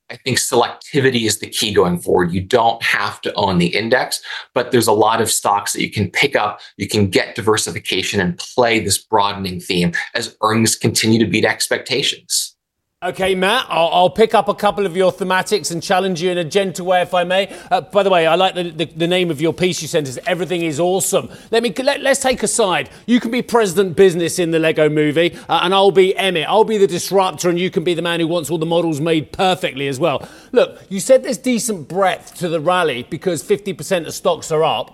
I 0.10 0.16
think 0.18 0.40
selectivity 0.40 1.28
is 1.28 1.40
the 1.40 1.48
key 1.48 1.74
going 1.74 2.00
forward. 2.00 2.32
You 2.32 2.42
don't 2.42 2.82
have 2.82 3.22
to 3.22 3.34
own 3.36 3.60
the 3.60 3.68
index, 3.68 4.22
but 4.56 4.72
there's 4.72 4.88
a 4.88 4.94
lot 4.94 5.22
of 5.22 5.30
stocks 5.30 5.74
that 5.74 5.82
you 5.82 5.92
can 5.92 6.10
pick 6.10 6.36
up. 6.36 6.62
You 6.78 6.88
can 6.88 7.10
get 7.10 7.36
diversification 7.36 8.20
and 8.20 8.38
play 8.38 8.80
this 8.80 8.98
broadening 8.98 9.60
theme 9.60 9.94
as 10.16 10.36
earnings 10.42 10.76
continue 10.76 11.20
to 11.20 11.30
beat 11.30 11.46
expectations. 11.46 12.56
Okay, 13.02 13.34
Matt, 13.34 13.66
I'll, 13.70 13.88
I'll, 13.94 14.10
pick 14.10 14.34
up 14.34 14.50
a 14.50 14.54
couple 14.54 14.86
of 14.86 14.98
your 14.98 15.10
thematics 15.10 15.72
and 15.72 15.82
challenge 15.82 16.22
you 16.22 16.32
in 16.32 16.38
a 16.38 16.44
gentle 16.44 16.86
way, 16.86 17.02
if 17.02 17.14
I 17.14 17.24
may. 17.24 17.48
Uh, 17.72 17.80
by 17.80 18.04
the 18.04 18.10
way, 18.10 18.28
I 18.28 18.36
like 18.36 18.56
the, 18.56 18.72
the, 18.72 18.84
the, 18.88 19.08
name 19.08 19.32
of 19.32 19.40
your 19.40 19.54
piece 19.54 19.82
you 19.82 19.88
sent 19.88 20.10
us. 20.10 20.20
Everything 20.28 20.64
is 20.64 20.82
awesome. 20.82 21.30
Let 21.50 21.64
me 21.64 21.74
let, 21.82 22.06
us 22.06 22.22
take 22.22 22.44
a 22.44 22.48
side. 22.50 22.90
You 23.06 23.22
can 23.22 23.32
be 23.32 23.42
President 23.42 23.96
Business 23.96 24.38
in 24.38 24.52
the 24.52 24.60
Lego 24.60 24.90
Movie, 24.90 25.34
uh, 25.48 25.62
and 25.64 25.74
I'll 25.74 25.92
be 25.92 26.14
Emmett. 26.18 26.50
I'll 26.50 26.66
be 26.66 26.78
the 26.78 26.88
disruptor, 26.88 27.48
and 27.48 27.58
you 27.58 27.72
can 27.72 27.86
be 27.86 27.94
the 27.94 28.02
man 28.02 28.20
who 28.20 28.28
wants 28.28 28.50
all 28.50 28.58
the 28.58 28.66
models 28.66 29.00
made 29.00 29.32
perfectly 29.32 29.88
as 29.88 29.98
well. 29.98 30.28
Look, 30.52 30.82
you 30.90 31.00
said 31.00 31.24
there's 31.24 31.38
decent 31.38 31.88
breadth 31.88 32.36
to 32.40 32.50
the 32.50 32.60
rally 32.60 33.04
because 33.04 33.42
50% 33.42 34.08
of 34.08 34.14
stocks 34.14 34.52
are 34.52 34.66
up. 34.66 34.94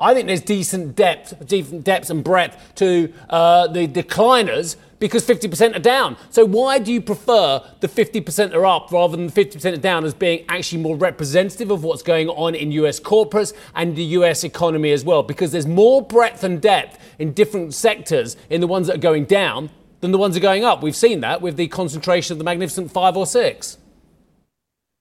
I 0.00 0.14
think 0.14 0.26
there's 0.26 0.40
decent 0.40 0.96
depth, 0.96 1.46
decent 1.46 1.84
depth 1.84 2.10
and 2.10 2.24
breadth 2.24 2.74
to 2.74 3.12
uh, 3.30 3.68
the 3.68 3.86
decliners 3.86 4.74
because 5.02 5.26
50% 5.26 5.74
are 5.74 5.80
down. 5.80 6.16
So 6.30 6.44
why 6.44 6.78
do 6.78 6.92
you 6.92 7.00
prefer 7.00 7.60
the 7.80 7.88
50% 7.88 8.54
are 8.54 8.64
up 8.64 8.92
rather 8.92 9.16
than 9.16 9.28
50% 9.28 9.72
are 9.72 9.76
down 9.76 10.04
as 10.04 10.14
being 10.14 10.44
actually 10.48 10.80
more 10.80 10.96
representative 10.96 11.72
of 11.72 11.82
what's 11.82 12.02
going 12.02 12.28
on 12.28 12.54
in 12.54 12.70
US 12.70 13.00
corporates 13.00 13.52
and 13.74 13.96
the 13.96 14.04
US 14.04 14.44
economy 14.44 14.92
as 14.92 15.04
well? 15.04 15.24
Because 15.24 15.50
there's 15.50 15.66
more 15.66 16.02
breadth 16.02 16.44
and 16.44 16.62
depth 16.62 17.00
in 17.18 17.32
different 17.32 17.74
sectors 17.74 18.36
in 18.48 18.60
the 18.60 18.68
ones 18.68 18.86
that 18.86 18.94
are 18.94 19.00
going 19.00 19.24
down 19.24 19.70
than 20.02 20.12
the 20.12 20.18
ones 20.18 20.34
that 20.34 20.40
are 20.40 20.42
going 20.42 20.64
up. 20.64 20.84
We've 20.84 20.94
seen 20.94 21.18
that 21.22 21.42
with 21.42 21.56
the 21.56 21.66
concentration 21.66 22.34
of 22.34 22.38
the 22.38 22.44
magnificent 22.44 22.92
five 22.92 23.16
or 23.16 23.26
six. 23.26 23.78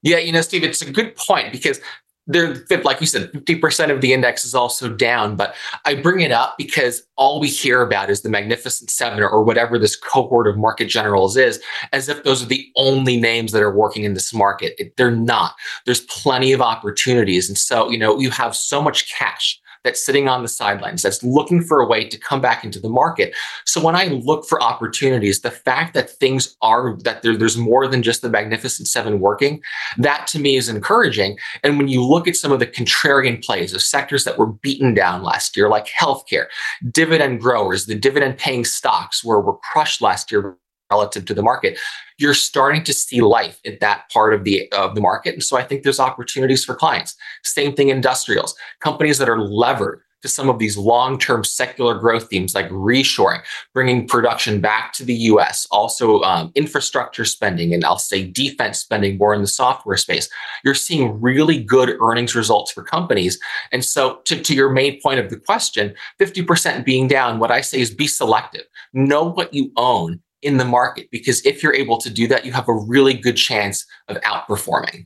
Yeah, 0.02 0.18
you 0.18 0.32
know, 0.32 0.42
Steve, 0.42 0.64
it's 0.64 0.82
a 0.82 0.92
good 0.92 1.16
point 1.16 1.52
because 1.52 1.80
they're 2.28 2.56
like 2.84 3.02
you 3.02 3.08
said 3.08 3.32
50% 3.32 3.92
of 3.92 4.02
the 4.02 4.14
index 4.14 4.46
is 4.46 4.54
also 4.54 4.88
down 4.90 5.36
but 5.36 5.56
i 5.86 5.96
bring 5.96 6.22
it 6.22 6.32
up 6.32 6.56
because 6.58 7.04
all 7.18 7.40
we 7.40 7.48
hear 7.48 7.82
about 7.84 8.10
is 8.10 8.22
the 8.22 8.30
magnificent 8.30 8.90
seven 8.90 9.22
or 9.22 9.44
whatever 9.44 9.78
this 9.78 9.96
cohort 9.96 10.48
of 10.48 10.58
market 10.58 10.86
generals 10.86 11.38
is 11.38 11.62
as 11.92 12.10
if 12.10 12.24
those 12.24 12.42
are 12.42 12.48
the 12.48 12.68
only 12.76 13.16
names 13.16 13.52
that 13.52 13.62
are 13.62 13.76
working 13.76 14.04
in 14.04 14.16
this 14.16 14.34
market. 14.34 14.94
They're 14.98 15.12
not. 15.12 15.54
There's 15.86 16.02
plenty 16.02 16.52
of 16.52 16.62
opportunities. 16.62 17.48
And 17.48 17.58
so 17.58 17.90
you 17.92 17.98
know 18.00 18.20
you 18.20 18.32
have 18.32 18.56
so 18.56 18.82
much 18.82 19.14
cash 19.14 19.61
that's 19.84 20.06
sitting 20.06 20.28
on 20.28 20.42
the 20.42 20.48
sidelines, 20.48 21.02
that's 21.02 21.24
looking 21.24 21.62
for 21.62 21.82
a 21.82 21.88
way 21.88 22.08
to 22.08 22.18
come 22.18 22.42
back 22.42 22.64
into 22.64 22.80
the 22.80 22.90
market. 22.90 23.34
So 23.66 23.82
when 23.84 23.96
I 23.96 24.06
look 24.06 24.46
for 24.46 24.62
opportunities, 24.62 25.42
the 25.42 25.52
fact 25.52 25.94
that 25.94 26.10
things 26.10 26.56
are, 26.62 26.98
that 27.00 27.22
there, 27.22 27.36
there's 27.36 27.58
more 27.58 27.88
than 27.88 28.04
just 28.04 28.22
the 28.22 28.30
Magnificent 28.30 28.88
Seven 28.88 29.20
working, 29.20 29.62
that 29.98 30.28
to 30.28 30.40
me 30.40 30.56
is 30.56 30.70
encouraging. 30.70 31.38
And 31.64 31.78
when 31.78 31.88
you 31.88 32.04
look 32.04 32.28
at 32.28 32.36
some 32.36 32.52
of 32.52 32.60
the 32.60 32.68
contrarian 32.68 33.44
plays 33.44 33.74
of 33.74 33.82
sectors 33.82 34.24
that 34.26 34.38
were 34.38 34.48
beaten 34.48 34.94
down 34.94 35.24
last 35.24 35.58
year, 35.58 35.70
like 35.70 35.88
healthcare, 36.00 36.46
dividend 36.92 37.42
growers, 37.42 37.86
the 37.86 37.96
dividend 37.96 38.38
paying 38.38 38.66
stocks 38.66 39.24
were, 39.24 39.42
were 39.42 39.58
crushed 39.58 40.02
last 40.02 40.32
year 40.32 40.58
relative 40.92 41.26
to 41.26 41.34
the 41.34 41.42
market 41.42 41.78
you're 42.18 42.34
starting 42.34 42.84
to 42.84 42.94
see 42.94 43.22
life 43.22 43.60
in 43.64 43.78
that 43.82 44.10
part 44.12 44.34
of 44.34 44.44
the 44.44 44.72
of 44.74 44.94
the 44.96 45.02
market 45.02 45.34
and 45.34 45.44
so 45.44 45.58
i 45.58 45.64
think 45.64 45.84
there's 45.84 46.00
opportunities 46.00 46.64
for 46.64 46.76
clients 46.76 47.16
same 47.44 47.74
thing 47.74 47.90
industrials 47.90 48.56
companies 48.80 49.18
that 49.18 49.30
are 49.30 49.42
levered 49.42 50.02
to 50.22 50.28
some 50.28 50.50
of 50.50 50.60
these 50.60 50.78
long-term 50.78 51.44
secular 51.44 51.96
growth 51.96 52.30
themes 52.30 52.54
like 52.54 52.70
reshoring, 52.70 53.42
bringing 53.74 54.08
production 54.08 54.62
back 54.62 54.94
to 54.94 55.04
the 55.04 55.14
U.S., 55.14 55.68
also 55.72 56.22
um, 56.22 56.52
infrastructure 56.56 57.26
spending, 57.26 57.74
and 57.74 57.84
I'll 57.84 57.98
say 57.98 58.26
defense 58.26 58.80
spending 58.80 59.18
more 59.18 59.34
in 59.34 59.42
the 59.42 59.48
software 59.48 59.98
space. 59.98 60.30
You're 60.64 60.76
seeing 60.76 61.20
really 61.20 61.62
good 61.62 61.98
earnings 62.02 62.36
results 62.36 62.72
for 62.72 62.84
companies. 62.84 63.40
And 63.72 63.84
so, 63.84 64.22
to, 64.26 64.42
to 64.42 64.56
your 64.56 64.70
main 64.70 65.02
point 65.02 65.20
of 65.20 65.30
the 65.30 65.38
question, 65.38 65.94
50% 66.20 66.86
being 66.86 67.08
down, 67.08 67.40
what 67.40 67.52
I 67.52 67.62
say 67.62 67.82
is 67.82 67.94
be 67.94 68.08
selective. 68.08 68.64
Know 68.94 69.24
what 69.24 69.54
you 69.54 69.72
own 69.78 70.22
in 70.42 70.58
the 70.58 70.66
market 70.66 71.10
because 71.12 71.46
if 71.46 71.62
you're 71.62 71.74
able 71.74 71.98
to 72.00 72.10
do 72.10 72.28
that, 72.28 72.46
you 72.46 72.52
have 72.52 72.68
a 72.68 72.74
really 72.74 73.14
good 73.14 73.38
chance 73.38 73.86
of 74.08 74.18
outperforming. 74.22 75.06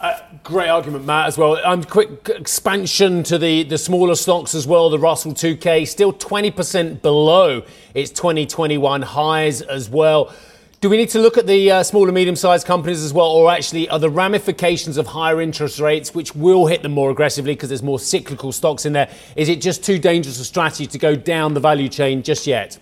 Uh, 0.00 0.16
great 0.44 0.68
argument, 0.68 1.04
Matt, 1.04 1.26
as 1.26 1.36
well. 1.36 1.56
Um, 1.64 1.82
quick 1.82 2.28
expansion 2.28 3.24
to 3.24 3.36
the, 3.36 3.64
the 3.64 3.78
smaller 3.78 4.14
stocks 4.14 4.54
as 4.54 4.64
well. 4.64 4.90
The 4.90 4.98
Russell 4.98 5.32
2K 5.32 5.88
still 5.88 6.12
20% 6.12 7.02
below 7.02 7.62
its 7.94 8.10
2021 8.12 9.02
highs 9.02 9.60
as 9.60 9.90
well. 9.90 10.32
Do 10.80 10.88
we 10.88 10.96
need 10.96 11.08
to 11.08 11.18
look 11.18 11.36
at 11.36 11.48
the 11.48 11.72
uh, 11.72 11.82
small 11.82 12.04
and 12.04 12.14
medium 12.14 12.36
sized 12.36 12.64
companies 12.64 13.02
as 13.02 13.12
well, 13.12 13.26
or 13.26 13.50
actually 13.50 13.88
are 13.88 13.98
the 13.98 14.08
ramifications 14.08 14.96
of 14.96 15.08
higher 15.08 15.40
interest 15.40 15.80
rates, 15.80 16.14
which 16.14 16.36
will 16.36 16.66
hit 16.66 16.84
them 16.84 16.92
more 16.92 17.10
aggressively 17.10 17.54
because 17.54 17.68
there's 17.68 17.82
more 17.82 17.98
cyclical 17.98 18.52
stocks 18.52 18.86
in 18.86 18.92
there? 18.92 19.10
Is 19.34 19.48
it 19.48 19.60
just 19.60 19.82
too 19.82 19.98
dangerous 19.98 20.38
a 20.38 20.44
strategy 20.44 20.86
to 20.86 20.98
go 20.98 21.16
down 21.16 21.54
the 21.54 21.60
value 21.60 21.88
chain 21.88 22.22
just 22.22 22.46
yet? 22.46 22.78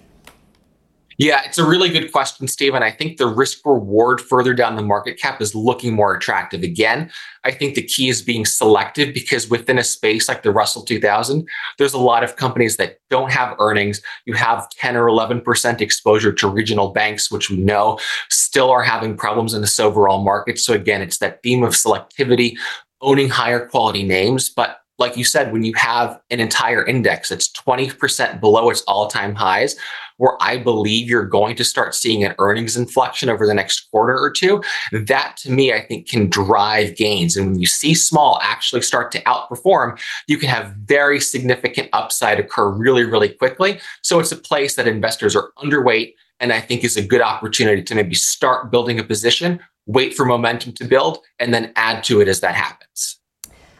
Yeah, 1.18 1.40
it's 1.46 1.56
a 1.56 1.66
really 1.66 1.88
good 1.88 2.12
question, 2.12 2.46
Stephen. 2.46 2.82
I 2.82 2.90
think 2.90 3.16
the 3.16 3.26
risk 3.26 3.64
reward 3.64 4.20
further 4.20 4.52
down 4.52 4.76
the 4.76 4.82
market 4.82 5.18
cap 5.18 5.40
is 5.40 5.54
looking 5.54 5.94
more 5.94 6.14
attractive. 6.14 6.62
Again, 6.62 7.11
I 7.42 7.52
think 7.52 7.75
the 7.75 7.82
key 7.82 8.11
is 8.11 8.20
being 8.20 8.44
selective 8.44 9.14
because 9.14 9.49
within 9.49 9.78
a 9.78 9.85
space 9.85 10.28
like 10.28 10.42
the 10.42 10.50
Russell 10.50 10.82
2000, 10.82 11.49
there's 11.78 11.94
a 11.94 11.99
lot 11.99 12.23
of 12.23 12.37
companies 12.37 12.76
that 12.76 12.99
don't 13.08 13.32
have 13.32 13.56
earnings. 13.58 14.02
You 14.26 14.35
have 14.35 14.68
10 14.70 14.94
or 14.94 15.06
11% 15.06 15.80
exposure 15.80 16.32
to 16.35 16.49
regional 16.49 16.90
banks, 16.90 17.30
which 17.30 17.49
we 17.49 17.56
know 17.56 17.99
still 18.28 18.70
are 18.70 18.82
having 18.82 19.16
problems 19.16 19.54
in 19.54 19.62
this 19.62 19.80
overall 19.80 20.23
market. 20.23 20.58
So 20.58 20.75
again, 20.75 21.00
it's 21.00 21.18
that 21.18 21.42
theme 21.42 21.64
of 21.64 21.73
selectivity, 21.73 22.58
owning 23.00 23.30
higher 23.30 23.66
quality 23.66 24.02
names, 24.02 24.50
but 24.50 24.80
like 24.98 25.16
you 25.16 25.24
said, 25.24 25.52
when 25.52 25.62
you 25.62 25.74
have 25.74 26.18
an 26.30 26.40
entire 26.40 26.84
index 26.84 27.28
that's 27.28 27.50
20% 27.52 28.40
below 28.40 28.70
its 28.70 28.82
all 28.82 29.08
time 29.08 29.34
highs, 29.34 29.76
where 30.18 30.36
I 30.40 30.56
believe 30.56 31.10
you're 31.10 31.26
going 31.26 31.56
to 31.56 31.64
start 31.64 31.94
seeing 31.94 32.24
an 32.24 32.34
earnings 32.38 32.76
inflection 32.76 33.28
over 33.28 33.46
the 33.46 33.54
next 33.54 33.90
quarter 33.90 34.18
or 34.18 34.30
two, 34.30 34.62
that 34.92 35.36
to 35.38 35.50
me, 35.50 35.72
I 35.72 35.82
think 35.82 36.08
can 36.08 36.28
drive 36.30 36.96
gains. 36.96 37.36
And 37.36 37.46
when 37.46 37.60
you 37.60 37.66
see 37.66 37.94
small 37.94 38.38
actually 38.42 38.82
start 38.82 39.12
to 39.12 39.22
outperform, 39.24 40.00
you 40.26 40.38
can 40.38 40.48
have 40.48 40.74
very 40.84 41.20
significant 41.20 41.88
upside 41.92 42.40
occur 42.40 42.70
really, 42.70 43.04
really 43.04 43.28
quickly. 43.28 43.78
So 44.02 44.18
it's 44.18 44.32
a 44.32 44.36
place 44.36 44.76
that 44.76 44.88
investors 44.88 45.36
are 45.36 45.52
underweight 45.58 46.14
and 46.40 46.52
I 46.52 46.60
think 46.60 46.84
is 46.84 46.96
a 46.96 47.06
good 47.06 47.22
opportunity 47.22 47.82
to 47.82 47.94
maybe 47.94 48.14
start 48.14 48.70
building 48.70 48.98
a 48.98 49.04
position, 49.04 49.60
wait 49.86 50.14
for 50.14 50.24
momentum 50.24 50.72
to 50.74 50.84
build, 50.84 51.18
and 51.38 51.52
then 51.52 51.72
add 51.76 52.04
to 52.04 52.20
it 52.20 52.28
as 52.28 52.40
that 52.40 52.54
happens. 52.54 53.18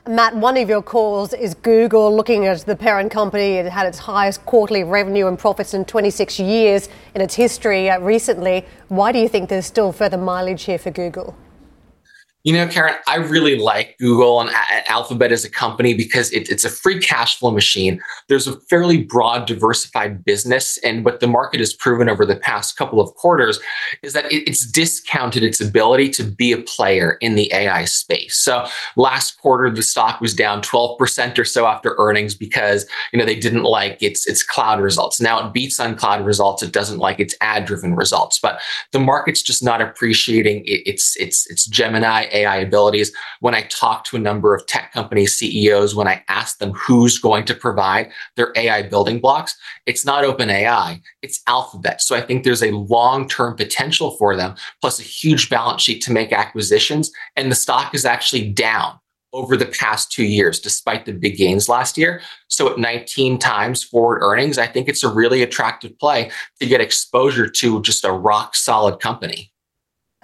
Matt, 0.09 0.37
one 0.37 0.57
of 0.57 0.69
your 0.69 0.83
calls 0.83 1.33
is 1.33 1.55
Google 1.55 2.15
looking 2.15 2.47
at 2.47 2.61
the 2.61 2.77
parent 2.77 3.11
company. 3.11 3.55
It 3.55 3.67
had 3.67 3.89
its 3.89 3.99
highest 3.99 4.47
quarterly 4.47 4.85
revenue 4.85 5.27
and 5.27 5.37
profits 5.37 5.75
in 5.75 5.85
26 5.85 6.39
years 6.39 6.89
in 7.17 7.21
its 7.21 7.35
history 7.35 7.91
uh, 7.91 7.99
recently. 7.99 8.65
Why 8.87 9.11
do 9.11 9.19
you 9.19 9.29
think 9.29 9.49
there's 9.49 9.67
still 9.67 9.91
further 9.91 10.17
mileage 10.17 10.63
here 10.63 10.79
for 10.79 10.93
Google? 10.93 11.37
You 12.47 12.53
know, 12.53 12.69
Karen, 12.69 12.95
I 13.09 13.17
really 13.17 13.59
like 13.59 13.97
Google 13.99 14.41
and 14.41 14.49
Alphabet 14.87 15.33
as 15.33 15.45
a 15.45 15.51
company 15.51 15.95
because 15.95 16.31
it, 16.31 16.49
it's 16.49 16.65
a 16.65 16.71
free 16.71 17.01
cash 17.01 17.41
flow 17.41 17.51
machine. 17.51 18.01
There's 18.29 18.47
a 18.47 18.57
fairly 18.61 19.03
broad, 19.03 19.49
diversified 19.49 20.25
business. 20.25 20.79
And 20.85 21.05
what 21.05 21.19
the 21.19 21.27
market 21.27 21.59
has 21.59 21.75
proven 21.75 22.09
over 22.09 22.25
the 22.25 22.37
past 22.37 22.77
couple 22.77 23.01
of 23.01 23.13
quarters 23.17 23.59
is 24.05 24.13
that 24.13 24.31
it, 24.31 24.49
it's 24.49 24.65
discounted 24.65 25.43
its 25.43 25.61
ability 25.61 26.09
to 26.11 26.23
be 26.23 26.53
a 26.53 26.59
player 26.59 27.19
in 27.21 27.35
the 27.35 27.53
AI 27.53 27.85
space. 27.85 28.37
So 28.37 28.65
last 28.95 29.41
quarter, 29.41 29.69
the 29.69 29.83
stock 29.83 30.21
was 30.21 30.33
down 30.33 30.63
12% 30.63 31.37
or 31.41 31.45
so 31.45 31.67
after 31.67 31.97
earnings 31.99 32.37
because, 32.37 32.87
you 33.13 33.19
know, 33.19 33.25
they 33.25 33.41
didn't 33.41 33.65
like 33.65 34.01
its, 34.01 34.25
its 34.29 34.45
cloud 34.45 34.81
results. 34.81 35.21
Now 35.21 35.45
it 35.45 35.53
beats 35.53 35.81
on 35.81 35.97
cloud 35.97 36.25
results. 36.25 36.63
It 36.63 36.71
doesn't 36.71 36.99
like 36.99 37.19
its 37.19 37.35
ad 37.41 37.65
driven 37.65 37.97
results, 37.97 38.39
but 38.39 38.61
the 38.93 39.01
market's 39.01 39.43
just 39.43 39.65
not 39.65 39.83
appreciating 39.83 40.63
its, 40.65 41.17
its, 41.17 41.51
its 41.51 41.67
Gemini 41.67 42.27
AI 42.37 42.57
abilities. 42.57 43.13
When 43.41 43.55
I 43.55 43.63
talk 43.63 44.05
to 44.05 44.17
a 44.17 44.21
number 44.21 44.55
of 44.55 44.67
tech 44.67 44.93
company 44.93 45.27
CEOs, 45.27 45.95
when 45.95 46.09
I 46.09 46.23
ask 46.29 46.59
them 46.59 46.73
who's 46.73 47.19
going 47.19 47.45
to 47.47 47.55
provide 47.55 48.11
their 48.37 48.53
AI 48.57 48.83
building 48.83 49.21
blocks, 49.21 49.57
it's 49.87 50.05
not 50.05 50.25
OpenAI, 50.25 51.01
it's 51.23 51.43
Alphabet. 51.47 52.03
So 52.03 52.17
I 52.17 52.21
think 52.21 52.45
there's 52.45 52.63
a 52.63 52.71
long 52.73 53.29
term 53.29 53.57
potential 53.57 54.13
for 54.13 54.37
them, 54.37 54.55
plus 54.81 55.01
a 55.01 55.03
huge 55.03 55.51
balance 55.51 55.83
sheet 55.83 56.03
to 56.03 56.13
make 56.13 56.33
acquisitions. 56.33 57.11
And 57.37 57.51
the 57.51 57.57
stock 57.57 57.95
is 57.95 58.05
actually 58.05 58.51
down 58.51 58.99
over 59.33 59.57
the 59.57 59.67
past 59.67 60.11
two 60.11 60.25
years, 60.25 60.59
despite 60.59 61.05
the 61.05 61.13
big 61.13 61.37
gains 61.37 61.69
last 61.69 61.99
year. 61.99 62.23
So 62.49 62.73
at 62.73 62.79
19 62.79 63.39
times 63.39 63.85
forward 63.85 64.21
earnings, 64.23 64.57
I 64.57 64.67
think 64.67 64.89
it's 64.89 65.05
a 65.05 65.13
really 65.13 65.43
attractive 65.43 65.99
play 65.99 66.31
to 66.61 66.67
get 66.67 66.81
exposure 66.81 67.49
to 67.49 67.83
just 67.83 68.05
a 68.05 68.13
rock 68.13 68.57
solid 68.57 68.99
company. 68.99 69.53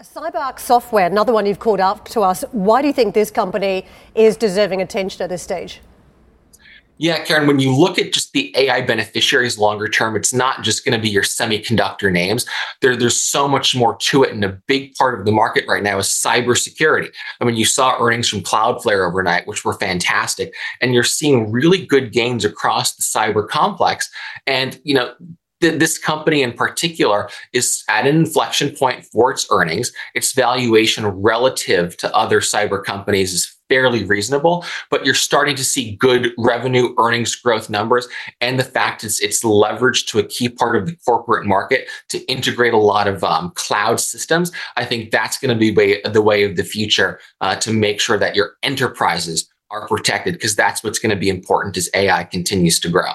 CyberArk 0.02 0.58
Software, 0.58 1.06
another 1.06 1.32
one 1.32 1.46
you've 1.46 1.60
called 1.60 1.78
up 1.78 2.08
to 2.08 2.22
us. 2.22 2.42
Why 2.50 2.82
do 2.82 2.88
you 2.88 2.92
think 2.92 3.14
this 3.14 3.30
company 3.30 3.86
is 4.16 4.36
deserving 4.36 4.82
attention 4.82 5.22
at 5.22 5.28
this 5.28 5.42
stage? 5.42 5.80
Yeah, 6.98 7.24
Karen, 7.24 7.46
when 7.46 7.58
you 7.58 7.74
look 7.74 7.98
at 7.98 8.12
just 8.12 8.32
the 8.32 8.54
AI 8.56 8.82
beneficiaries 8.82 9.58
longer 9.58 9.88
term, 9.88 10.14
it's 10.16 10.34
not 10.34 10.62
just 10.62 10.84
going 10.84 10.96
to 10.96 11.00
be 11.00 11.08
your 11.08 11.22
semiconductor 11.22 12.12
names. 12.12 12.46
There, 12.80 12.96
there's 12.96 13.16
so 13.16 13.48
much 13.48 13.74
more 13.74 13.96
to 13.96 14.24
it. 14.24 14.32
And 14.32 14.44
a 14.44 14.60
big 14.66 14.94
part 14.94 15.18
of 15.18 15.24
the 15.24 15.32
market 15.32 15.64
right 15.66 15.82
now 15.82 15.98
is 15.98 16.06
cybersecurity. 16.06 17.08
I 17.40 17.44
mean, 17.44 17.56
you 17.56 17.64
saw 17.64 17.96
earnings 18.00 18.28
from 18.28 18.40
Cloudflare 18.40 19.08
overnight, 19.08 19.46
which 19.46 19.64
were 19.64 19.74
fantastic. 19.74 20.54
And 20.80 20.94
you're 20.94 21.02
seeing 21.02 21.50
really 21.50 21.84
good 21.86 22.12
gains 22.12 22.44
across 22.44 22.94
the 22.94 23.02
cyber 23.02 23.48
complex. 23.48 24.10
And, 24.46 24.80
you 24.84 24.94
know, 24.94 25.14
this 25.62 25.98
company 25.98 26.42
in 26.42 26.52
particular 26.52 27.28
is 27.52 27.84
at 27.88 28.06
an 28.06 28.16
inflection 28.16 28.74
point 28.74 29.04
for 29.04 29.30
its 29.30 29.46
earnings. 29.50 29.92
Its 30.14 30.32
valuation 30.32 31.06
relative 31.06 31.96
to 31.98 32.14
other 32.14 32.40
cyber 32.40 32.82
companies 32.82 33.32
is 33.32 33.56
fairly 33.68 34.04
reasonable, 34.04 34.66
but 34.90 35.06
you're 35.06 35.14
starting 35.14 35.56
to 35.56 35.64
see 35.64 35.96
good 35.96 36.32
revenue 36.36 36.94
earnings 36.98 37.34
growth 37.34 37.70
numbers. 37.70 38.06
And 38.42 38.58
the 38.58 38.64
fact 38.64 39.02
is 39.02 39.18
it's 39.20 39.42
leveraged 39.42 40.08
to 40.08 40.18
a 40.18 40.24
key 40.24 40.50
part 40.50 40.76
of 40.76 40.86
the 40.86 40.96
corporate 41.06 41.46
market 41.46 41.88
to 42.10 42.18
integrate 42.30 42.74
a 42.74 42.78
lot 42.78 43.08
of 43.08 43.24
um, 43.24 43.50
cloud 43.54 43.98
systems. 43.98 44.52
I 44.76 44.84
think 44.84 45.10
that's 45.10 45.38
going 45.38 45.54
to 45.54 45.58
be 45.58 45.72
way, 45.72 46.02
the 46.02 46.20
way 46.20 46.44
of 46.44 46.56
the 46.56 46.64
future 46.64 47.18
uh, 47.40 47.56
to 47.56 47.72
make 47.72 47.98
sure 47.98 48.18
that 48.18 48.36
your 48.36 48.56
enterprises 48.62 49.48
are 49.70 49.88
protected 49.88 50.34
because 50.34 50.54
that's 50.54 50.84
what's 50.84 50.98
going 50.98 51.10
to 51.10 51.16
be 51.16 51.30
important 51.30 51.78
as 51.78 51.88
AI 51.94 52.24
continues 52.24 52.78
to 52.80 52.90
grow. 52.90 53.12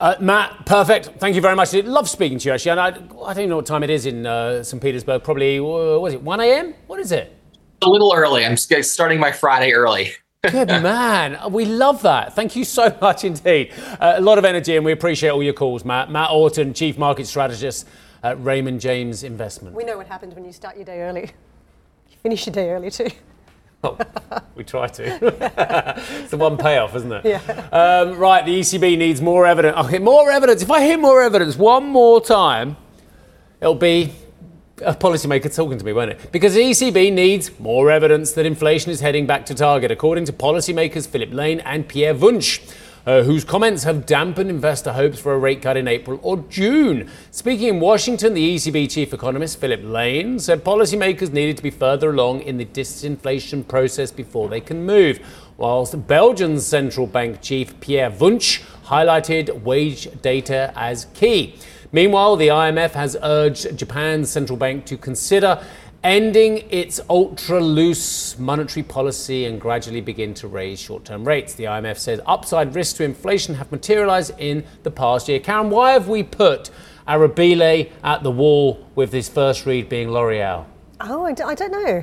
Uh, 0.00 0.16
Matt, 0.18 0.64
perfect. 0.64 1.10
Thank 1.18 1.34
you 1.36 1.42
very 1.42 1.54
much. 1.54 1.74
Love 1.74 2.08
speaking 2.08 2.38
to 2.38 2.48
you, 2.48 2.54
actually. 2.54 2.70
And 2.70 2.80
I, 2.80 2.86
I 2.88 2.90
don't 3.34 3.38
even 3.38 3.50
know 3.50 3.56
what 3.56 3.66
time 3.66 3.82
it 3.82 3.90
is 3.90 4.06
in 4.06 4.26
uh, 4.26 4.62
St. 4.62 4.82
Petersburg. 4.82 5.22
Probably, 5.22 5.58
uh, 5.58 5.98
what 5.98 6.08
is 6.08 6.14
it, 6.14 6.22
1 6.22 6.40
a.m.? 6.40 6.74
What 6.86 6.98
is 7.00 7.12
it? 7.12 7.36
A 7.82 7.88
little 7.88 8.14
early. 8.16 8.46
I'm 8.46 8.56
starting 8.56 9.20
my 9.20 9.30
Friday 9.30 9.72
early. 9.72 10.12
Good 10.50 10.68
man. 10.68 11.38
We 11.52 11.66
love 11.66 12.00
that. 12.02 12.34
Thank 12.34 12.56
you 12.56 12.64
so 12.64 12.96
much 13.02 13.24
indeed. 13.24 13.74
Uh, 14.00 14.14
a 14.16 14.20
lot 14.22 14.38
of 14.38 14.46
energy, 14.46 14.74
and 14.74 14.86
we 14.86 14.92
appreciate 14.92 15.30
all 15.30 15.42
your 15.42 15.52
calls, 15.52 15.84
Matt. 15.84 16.10
Matt 16.10 16.30
Orton, 16.30 16.72
Chief 16.72 16.96
Market 16.96 17.26
Strategist 17.26 17.86
at 18.22 18.42
Raymond 18.42 18.80
James 18.80 19.22
Investment. 19.22 19.76
We 19.76 19.84
know 19.84 19.98
what 19.98 20.06
happens 20.06 20.34
when 20.34 20.46
you 20.46 20.52
start 20.52 20.76
your 20.76 20.86
day 20.86 21.02
early. 21.02 21.30
You 22.10 22.16
finish 22.22 22.44
your 22.46 22.52
day 22.52 22.70
early, 22.70 22.90
too. 22.90 23.08
Oh, 23.82 23.98
we 24.54 24.64
try 24.64 24.88
to. 24.88 25.02
it's 26.20 26.30
the 26.30 26.36
one 26.36 26.56
payoff, 26.56 26.94
isn't 26.96 27.12
it? 27.12 27.24
Yeah. 27.24 27.68
Um, 27.72 28.18
right, 28.18 28.44
the 28.44 28.60
ECB 28.60 28.98
needs 28.98 29.20
more 29.20 29.46
evidence. 29.46 29.76
Okay, 29.86 29.98
more 29.98 30.30
evidence. 30.30 30.62
If 30.62 30.70
I 30.70 30.82
hear 30.82 30.98
more 30.98 31.22
evidence 31.22 31.56
one 31.56 31.84
more 31.86 32.20
time, 32.20 32.76
it'll 33.60 33.74
be 33.74 34.12
a 34.82 34.94
policymaker 34.94 35.54
talking 35.54 35.78
to 35.78 35.84
me, 35.84 35.92
won't 35.92 36.10
it? 36.10 36.32
Because 36.32 36.54
the 36.54 36.60
ECB 36.60 37.12
needs 37.12 37.58
more 37.58 37.90
evidence 37.90 38.32
that 38.32 38.46
inflation 38.46 38.90
is 38.90 39.00
heading 39.00 39.26
back 39.26 39.46
to 39.46 39.54
target, 39.54 39.90
according 39.90 40.24
to 40.26 40.32
policymakers 40.32 41.06
Philip 41.06 41.32
Lane 41.32 41.60
and 41.60 41.88
Pierre 41.88 42.14
Wunsch 42.14 42.60
uh, 43.06 43.22
whose 43.22 43.44
comments 43.44 43.84
have 43.84 44.06
dampened 44.06 44.50
investor 44.50 44.92
hopes 44.92 45.18
for 45.18 45.32
a 45.32 45.38
rate 45.38 45.62
cut 45.62 45.76
in 45.76 45.88
April 45.88 46.18
or 46.22 46.38
June. 46.48 47.10
Speaking 47.30 47.68
in 47.68 47.80
Washington, 47.80 48.34
the 48.34 48.54
ECB 48.56 48.90
chief 48.90 49.12
economist 49.14 49.60
Philip 49.60 49.80
Lane 49.82 50.38
said 50.38 50.64
policymakers 50.64 51.32
needed 51.32 51.56
to 51.56 51.62
be 51.62 51.70
further 51.70 52.10
along 52.10 52.42
in 52.42 52.58
the 52.58 52.66
disinflation 52.66 53.66
process 53.66 54.10
before 54.10 54.48
they 54.48 54.60
can 54.60 54.84
move, 54.84 55.20
whilst 55.56 56.06
Belgium's 56.06 56.66
central 56.66 57.06
bank 57.06 57.40
chief 57.40 57.78
Pierre 57.80 58.10
Wunsch 58.10 58.60
highlighted 58.84 59.62
wage 59.62 60.08
data 60.22 60.72
as 60.76 61.06
key. 61.14 61.56
Meanwhile, 61.92 62.36
the 62.36 62.48
IMF 62.48 62.92
has 62.92 63.16
urged 63.20 63.76
Japan's 63.76 64.30
central 64.30 64.56
bank 64.56 64.84
to 64.86 64.96
consider 64.96 65.64
ending 66.02 66.64
its 66.70 67.00
ultra 67.10 67.60
loose 67.60 68.38
monetary 68.38 68.82
policy 68.82 69.44
and 69.44 69.60
gradually 69.60 70.00
begin 70.00 70.34
to 70.34 70.48
raise 70.48 70.80
short 70.80 71.04
term 71.04 71.26
rates. 71.26 71.54
The 71.54 71.64
IMF 71.64 71.98
says 71.98 72.20
upside 72.26 72.74
risks 72.74 72.96
to 72.98 73.04
inflation 73.04 73.56
have 73.56 73.70
materialized 73.70 74.32
in 74.38 74.64
the 74.82 74.90
past 74.90 75.28
year. 75.28 75.40
Karen, 75.40 75.70
why 75.70 75.92
have 75.92 76.08
we 76.08 76.22
put 76.22 76.70
Arabile 77.06 77.90
at 78.02 78.22
the 78.22 78.30
wall 78.30 78.86
with 78.94 79.12
his 79.12 79.28
first 79.28 79.66
read 79.66 79.88
being 79.88 80.10
L'Oreal? 80.10 80.64
Oh, 81.00 81.24
I 81.24 81.32
d- 81.32 81.42
I 81.42 81.54
don't 81.54 81.72
know. 81.72 82.02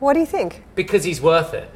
What 0.00 0.14
do 0.14 0.20
you 0.20 0.26
think? 0.26 0.64
Because 0.74 1.04
he's 1.04 1.20
worth 1.20 1.54
it. 1.54 1.70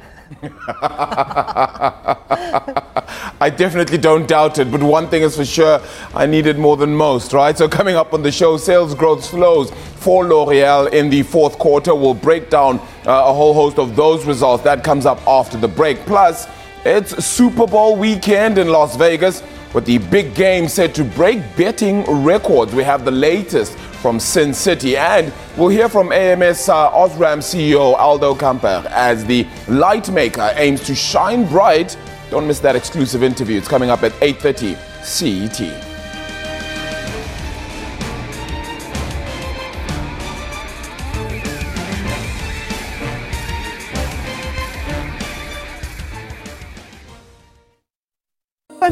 I 3.41 3.49
definitely 3.55 3.97
don't 3.97 4.27
doubt 4.27 4.59
it, 4.59 4.71
but 4.71 4.83
one 4.83 5.07
thing 5.09 5.23
is 5.23 5.35
for 5.35 5.45
sure, 5.45 5.81
I 6.13 6.25
need 6.25 6.45
it 6.45 6.57
more 6.57 6.77
than 6.77 6.93
most, 6.93 7.33
right? 7.33 7.57
So 7.57 7.67
coming 7.67 7.95
up 7.95 8.13
on 8.13 8.21
the 8.21 8.31
show, 8.31 8.57
sales 8.57 8.93
growth 8.93 9.23
slows 9.23 9.71
for 9.71 10.25
L'Oreal 10.25 10.91
in 10.93 11.09
the 11.09 11.23
fourth 11.23 11.57
quarter. 11.57 11.95
We'll 11.95 12.13
break 12.13 12.49
down 12.49 12.79
uh, 12.79 13.23
a 13.25 13.33
whole 13.33 13.53
host 13.53 13.79
of 13.79 13.95
those 13.95 14.25
results. 14.25 14.63
That 14.63 14.83
comes 14.83 15.05
up 15.05 15.25
after 15.27 15.57
the 15.57 15.67
break. 15.67 15.99
Plus, 16.05 16.47
it's 16.85 17.25
Super 17.25 17.67
Bowl 17.67 17.95
weekend 17.95 18.57
in 18.57 18.69
Las 18.69 18.95
Vegas 18.95 19.43
with 19.73 19.85
the 19.85 19.97
big 19.97 20.33
game 20.35 20.67
set 20.67 20.93
to 20.95 21.03
break 21.03 21.41
betting 21.55 22.03
records. 22.23 22.73
We 22.73 22.83
have 22.83 23.03
the 23.05 23.11
latest 23.11 23.77
from 24.01 24.19
Sin 24.19 24.53
City, 24.53 24.97
and 24.97 25.31
we'll 25.57 25.69
hear 25.69 25.89
from 25.89 26.11
AMS 26.11 26.69
uh, 26.69 26.91
Osram 26.91 27.39
CEO 27.39 27.95
Aldo 27.95 28.35
Kamper 28.35 28.83
as 28.89 29.25
the 29.25 29.47
light 29.67 30.09
maker 30.09 30.51
aims 30.55 30.83
to 30.83 30.95
shine 30.95 31.45
bright. 31.45 31.97
Don't 32.29 32.47
miss 32.47 32.59
that 32.59 32.75
exclusive 32.75 33.23
interview. 33.23 33.57
It's 33.57 33.67
coming 33.67 33.89
up 33.89 34.03
at 34.03 34.13
8:30 34.21 34.77
CET. 35.03 35.88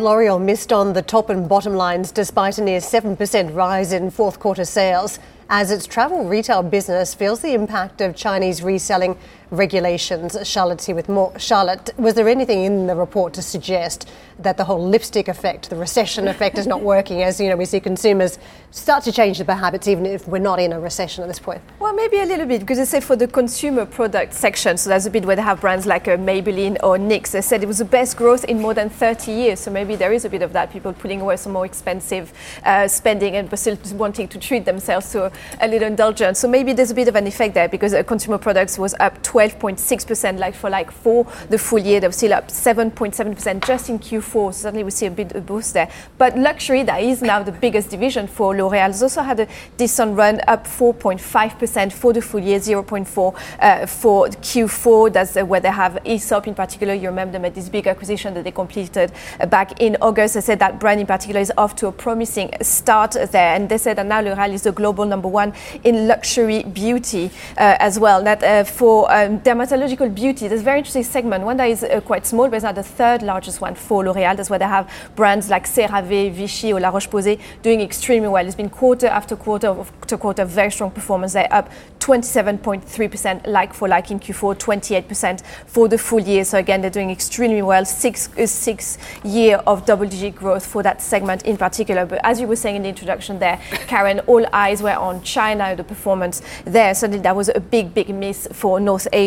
L'Oreal 0.00 0.40
missed 0.40 0.72
on 0.72 0.94
the 0.94 1.02
top 1.02 1.28
and 1.28 1.48
bottom 1.48 1.74
lines 1.74 2.10
despite 2.10 2.56
a 2.56 2.62
near 2.62 2.80
7% 2.80 3.54
rise 3.54 3.92
in 3.92 4.10
fourth 4.10 4.40
quarter 4.40 4.64
sales. 4.64 5.18
As 5.50 5.70
its 5.70 5.86
travel 5.86 6.24
retail 6.24 6.62
business 6.62 7.12
feels 7.12 7.40
the 7.40 7.52
impact 7.52 8.00
of 8.00 8.16
Chinese 8.16 8.62
reselling 8.62 9.18
regulations. 9.50 10.36
Charlotte 10.44 10.82
here 10.82 10.94
with 10.94 11.08
more. 11.08 11.36
Charlotte, 11.38 11.90
was 11.98 12.14
there 12.14 12.28
anything 12.28 12.64
in 12.64 12.86
the 12.86 12.94
report 12.94 13.34
to 13.34 13.42
suggest 13.42 14.08
that 14.38 14.56
the 14.56 14.64
whole 14.64 14.82
lipstick 14.82 15.28
effect, 15.28 15.70
the 15.70 15.76
recession 15.76 16.28
effect, 16.28 16.58
is 16.58 16.66
not 16.66 16.82
working? 16.82 17.22
As 17.22 17.40
you 17.40 17.48
know, 17.48 17.56
we 17.56 17.64
see 17.64 17.80
consumers 17.80 18.38
start 18.70 19.04
to 19.04 19.12
change 19.12 19.38
their 19.38 19.56
habits, 19.56 19.88
even 19.88 20.06
if 20.06 20.26
we're 20.28 20.38
not 20.38 20.60
in 20.60 20.72
a 20.72 20.80
recession 20.80 21.22
at 21.22 21.26
this 21.26 21.38
point. 21.38 21.60
Well, 21.78 21.94
maybe 21.94 22.18
a 22.18 22.24
little 22.24 22.46
bit 22.46 22.60
because 22.60 22.78
they 22.78 22.84
say 22.84 23.00
for 23.00 23.16
the 23.16 23.26
consumer 23.26 23.86
product 23.86 24.32
section, 24.34 24.76
so 24.76 24.90
that's 24.90 25.06
a 25.06 25.10
bit 25.10 25.24
where 25.24 25.36
they 25.36 25.42
have 25.42 25.60
brands 25.60 25.86
like 25.86 26.06
uh, 26.06 26.16
Maybelline 26.16 26.76
or 26.82 26.96
NYX. 26.96 27.32
They 27.32 27.40
said 27.40 27.62
it 27.62 27.66
was 27.66 27.78
the 27.78 27.84
best 27.84 28.16
growth 28.16 28.44
in 28.44 28.60
more 28.60 28.74
than 28.74 28.88
30 28.88 29.32
years. 29.32 29.60
So 29.60 29.70
maybe 29.70 29.96
there 29.96 30.12
is 30.12 30.24
a 30.24 30.30
bit 30.30 30.42
of 30.42 30.52
that. 30.52 30.72
People 30.72 30.92
pulling 30.92 31.20
away 31.20 31.36
some 31.36 31.52
more 31.52 31.66
expensive 31.66 32.32
uh, 32.64 32.86
spending 32.88 33.36
and 33.36 33.58
still 33.58 33.76
wanting 33.94 34.28
to 34.28 34.38
treat 34.38 34.64
themselves 34.64 35.10
to 35.12 35.32
a 35.60 35.68
little 35.68 35.88
indulgence. 35.88 36.38
So 36.38 36.48
maybe 36.48 36.72
there's 36.72 36.90
a 36.90 36.94
bit 36.94 37.08
of 37.08 37.16
an 37.16 37.26
effect 37.26 37.54
there 37.54 37.68
because 37.68 37.92
uh, 37.92 38.02
consumer 38.02 38.38
products 38.38 38.78
was 38.78 38.94
up 39.00 39.22
12.6% 39.40 40.38
like 40.38 40.54
for 40.54 40.68
like 40.68 40.90
for 40.90 41.26
the 41.48 41.56
full 41.58 41.78
year. 41.78 41.98
They 42.00 42.08
were 42.08 42.12
still 42.12 42.34
up 42.34 42.48
7.7% 42.48 43.66
just 43.66 43.88
in 43.88 43.98
Q4. 43.98 44.32
So 44.32 44.50
certainly 44.52 44.84
we 44.84 44.90
see 44.90 45.06
a 45.06 45.10
bit 45.10 45.32
of 45.32 45.46
boost 45.46 45.72
there. 45.72 45.88
But 46.18 46.36
luxury, 46.36 46.82
that 46.82 47.02
is 47.02 47.22
now 47.22 47.42
the 47.42 47.52
biggest 47.52 47.88
division 47.88 48.26
for 48.26 48.54
L'Oreal, 48.54 48.88
has 48.88 49.02
also 49.02 49.22
had 49.22 49.40
a 49.40 49.48
decent 49.78 50.16
run 50.16 50.40
up 50.46 50.66
4.5% 50.66 51.92
for 51.92 52.12
the 52.12 52.20
full 52.20 52.40
year, 52.40 52.58
0.4 52.58 53.34
uh, 53.60 53.86
for 53.86 54.26
Q4. 54.28 55.12
That's 55.12 55.36
uh, 55.36 55.46
where 55.46 55.60
they 55.60 55.70
have 55.70 55.98
Aesop 56.04 56.46
in 56.46 56.54
particular. 56.54 56.92
You 56.92 57.08
remember 57.08 57.32
them 57.32 57.46
at 57.46 57.54
this 57.54 57.70
big 57.70 57.86
acquisition 57.86 58.34
that 58.34 58.44
they 58.44 58.50
completed 58.50 59.12
uh, 59.40 59.46
back 59.46 59.80
in 59.80 59.96
August. 60.02 60.36
I 60.36 60.40
said 60.40 60.58
that 60.58 60.78
brand 60.78 61.00
in 61.00 61.06
particular 61.06 61.40
is 61.40 61.52
off 61.56 61.76
to 61.76 61.86
a 61.86 61.92
promising 61.92 62.50
start 62.60 63.12
there. 63.12 63.54
And 63.54 63.70
they 63.70 63.78
said 63.78 63.96
that 63.96 64.06
now 64.06 64.20
L'Oreal 64.20 64.52
is 64.52 64.62
the 64.62 64.72
global 64.72 65.06
number 65.06 65.28
one 65.28 65.54
in 65.82 66.06
luxury 66.06 66.62
beauty 66.64 67.30
uh, 67.56 67.76
as 67.78 67.98
well. 67.98 68.22
That 68.22 68.42
uh, 68.42 68.64
for 68.64 69.10
um, 69.30 69.40
dermatological 69.40 70.12
beauty, 70.14 70.48
there's 70.48 70.60
a 70.60 70.64
very 70.64 70.78
interesting 70.78 71.04
segment. 71.04 71.44
One 71.44 71.56
that 71.58 71.70
is 71.70 71.84
uh, 71.84 72.00
quite 72.00 72.26
small, 72.26 72.48
but 72.48 72.56
it's 72.56 72.64
now 72.64 72.72
the 72.72 72.82
third 72.82 73.22
largest 73.22 73.60
one 73.60 73.74
for 73.74 74.04
L'Oreal. 74.04 74.36
That's 74.36 74.50
where 74.50 74.58
they 74.58 74.64
have 74.64 74.90
brands 75.14 75.48
like 75.48 75.66
CeraVe, 75.66 76.32
Vichy, 76.32 76.72
or 76.72 76.80
La 76.80 76.90
Roche-Posay 76.90 77.38
doing 77.62 77.80
extremely 77.80 78.28
well. 78.28 78.44
It's 78.44 78.56
been 78.56 78.70
quarter 78.70 79.06
after 79.06 79.36
quarter 79.36 79.68
after 79.68 80.16
quarter, 80.16 80.44
very 80.44 80.70
strong 80.70 80.90
performance. 80.90 81.32
They're 81.34 81.52
up 81.52 81.70
27.3% 82.00 83.46
like 83.46 83.72
for 83.72 83.86
like 83.86 84.10
in 84.10 84.18
Q4, 84.18 84.58
28% 84.58 85.42
for 85.66 85.86
the 85.86 85.98
full 85.98 86.20
year. 86.20 86.44
So 86.44 86.58
again, 86.58 86.80
they're 86.80 86.90
doing 86.90 87.10
extremely 87.10 87.62
well. 87.62 87.84
Six, 87.84 88.36
uh, 88.36 88.46
six 88.46 88.98
year 89.22 89.56
of 89.66 89.84
double-digit 89.86 90.34
growth 90.34 90.66
for 90.66 90.82
that 90.82 91.00
segment 91.02 91.42
in 91.44 91.56
particular. 91.56 92.06
But 92.06 92.20
as 92.24 92.40
you 92.40 92.48
were 92.48 92.56
saying 92.56 92.76
in 92.76 92.82
the 92.82 92.88
introduction 92.88 93.38
there, 93.38 93.60
Karen, 93.86 94.20
all 94.20 94.44
eyes 94.52 94.82
were 94.82 94.96
on 94.96 95.22
China, 95.22 95.76
the 95.76 95.84
performance 95.84 96.42
there. 96.64 96.94
Suddenly 96.94 97.22
that 97.22 97.36
was 97.36 97.50
a 97.54 97.60
big, 97.60 97.94
big 97.94 98.08
miss 98.08 98.48
for 98.52 98.80
North 98.80 99.06
Asia, 99.12 99.19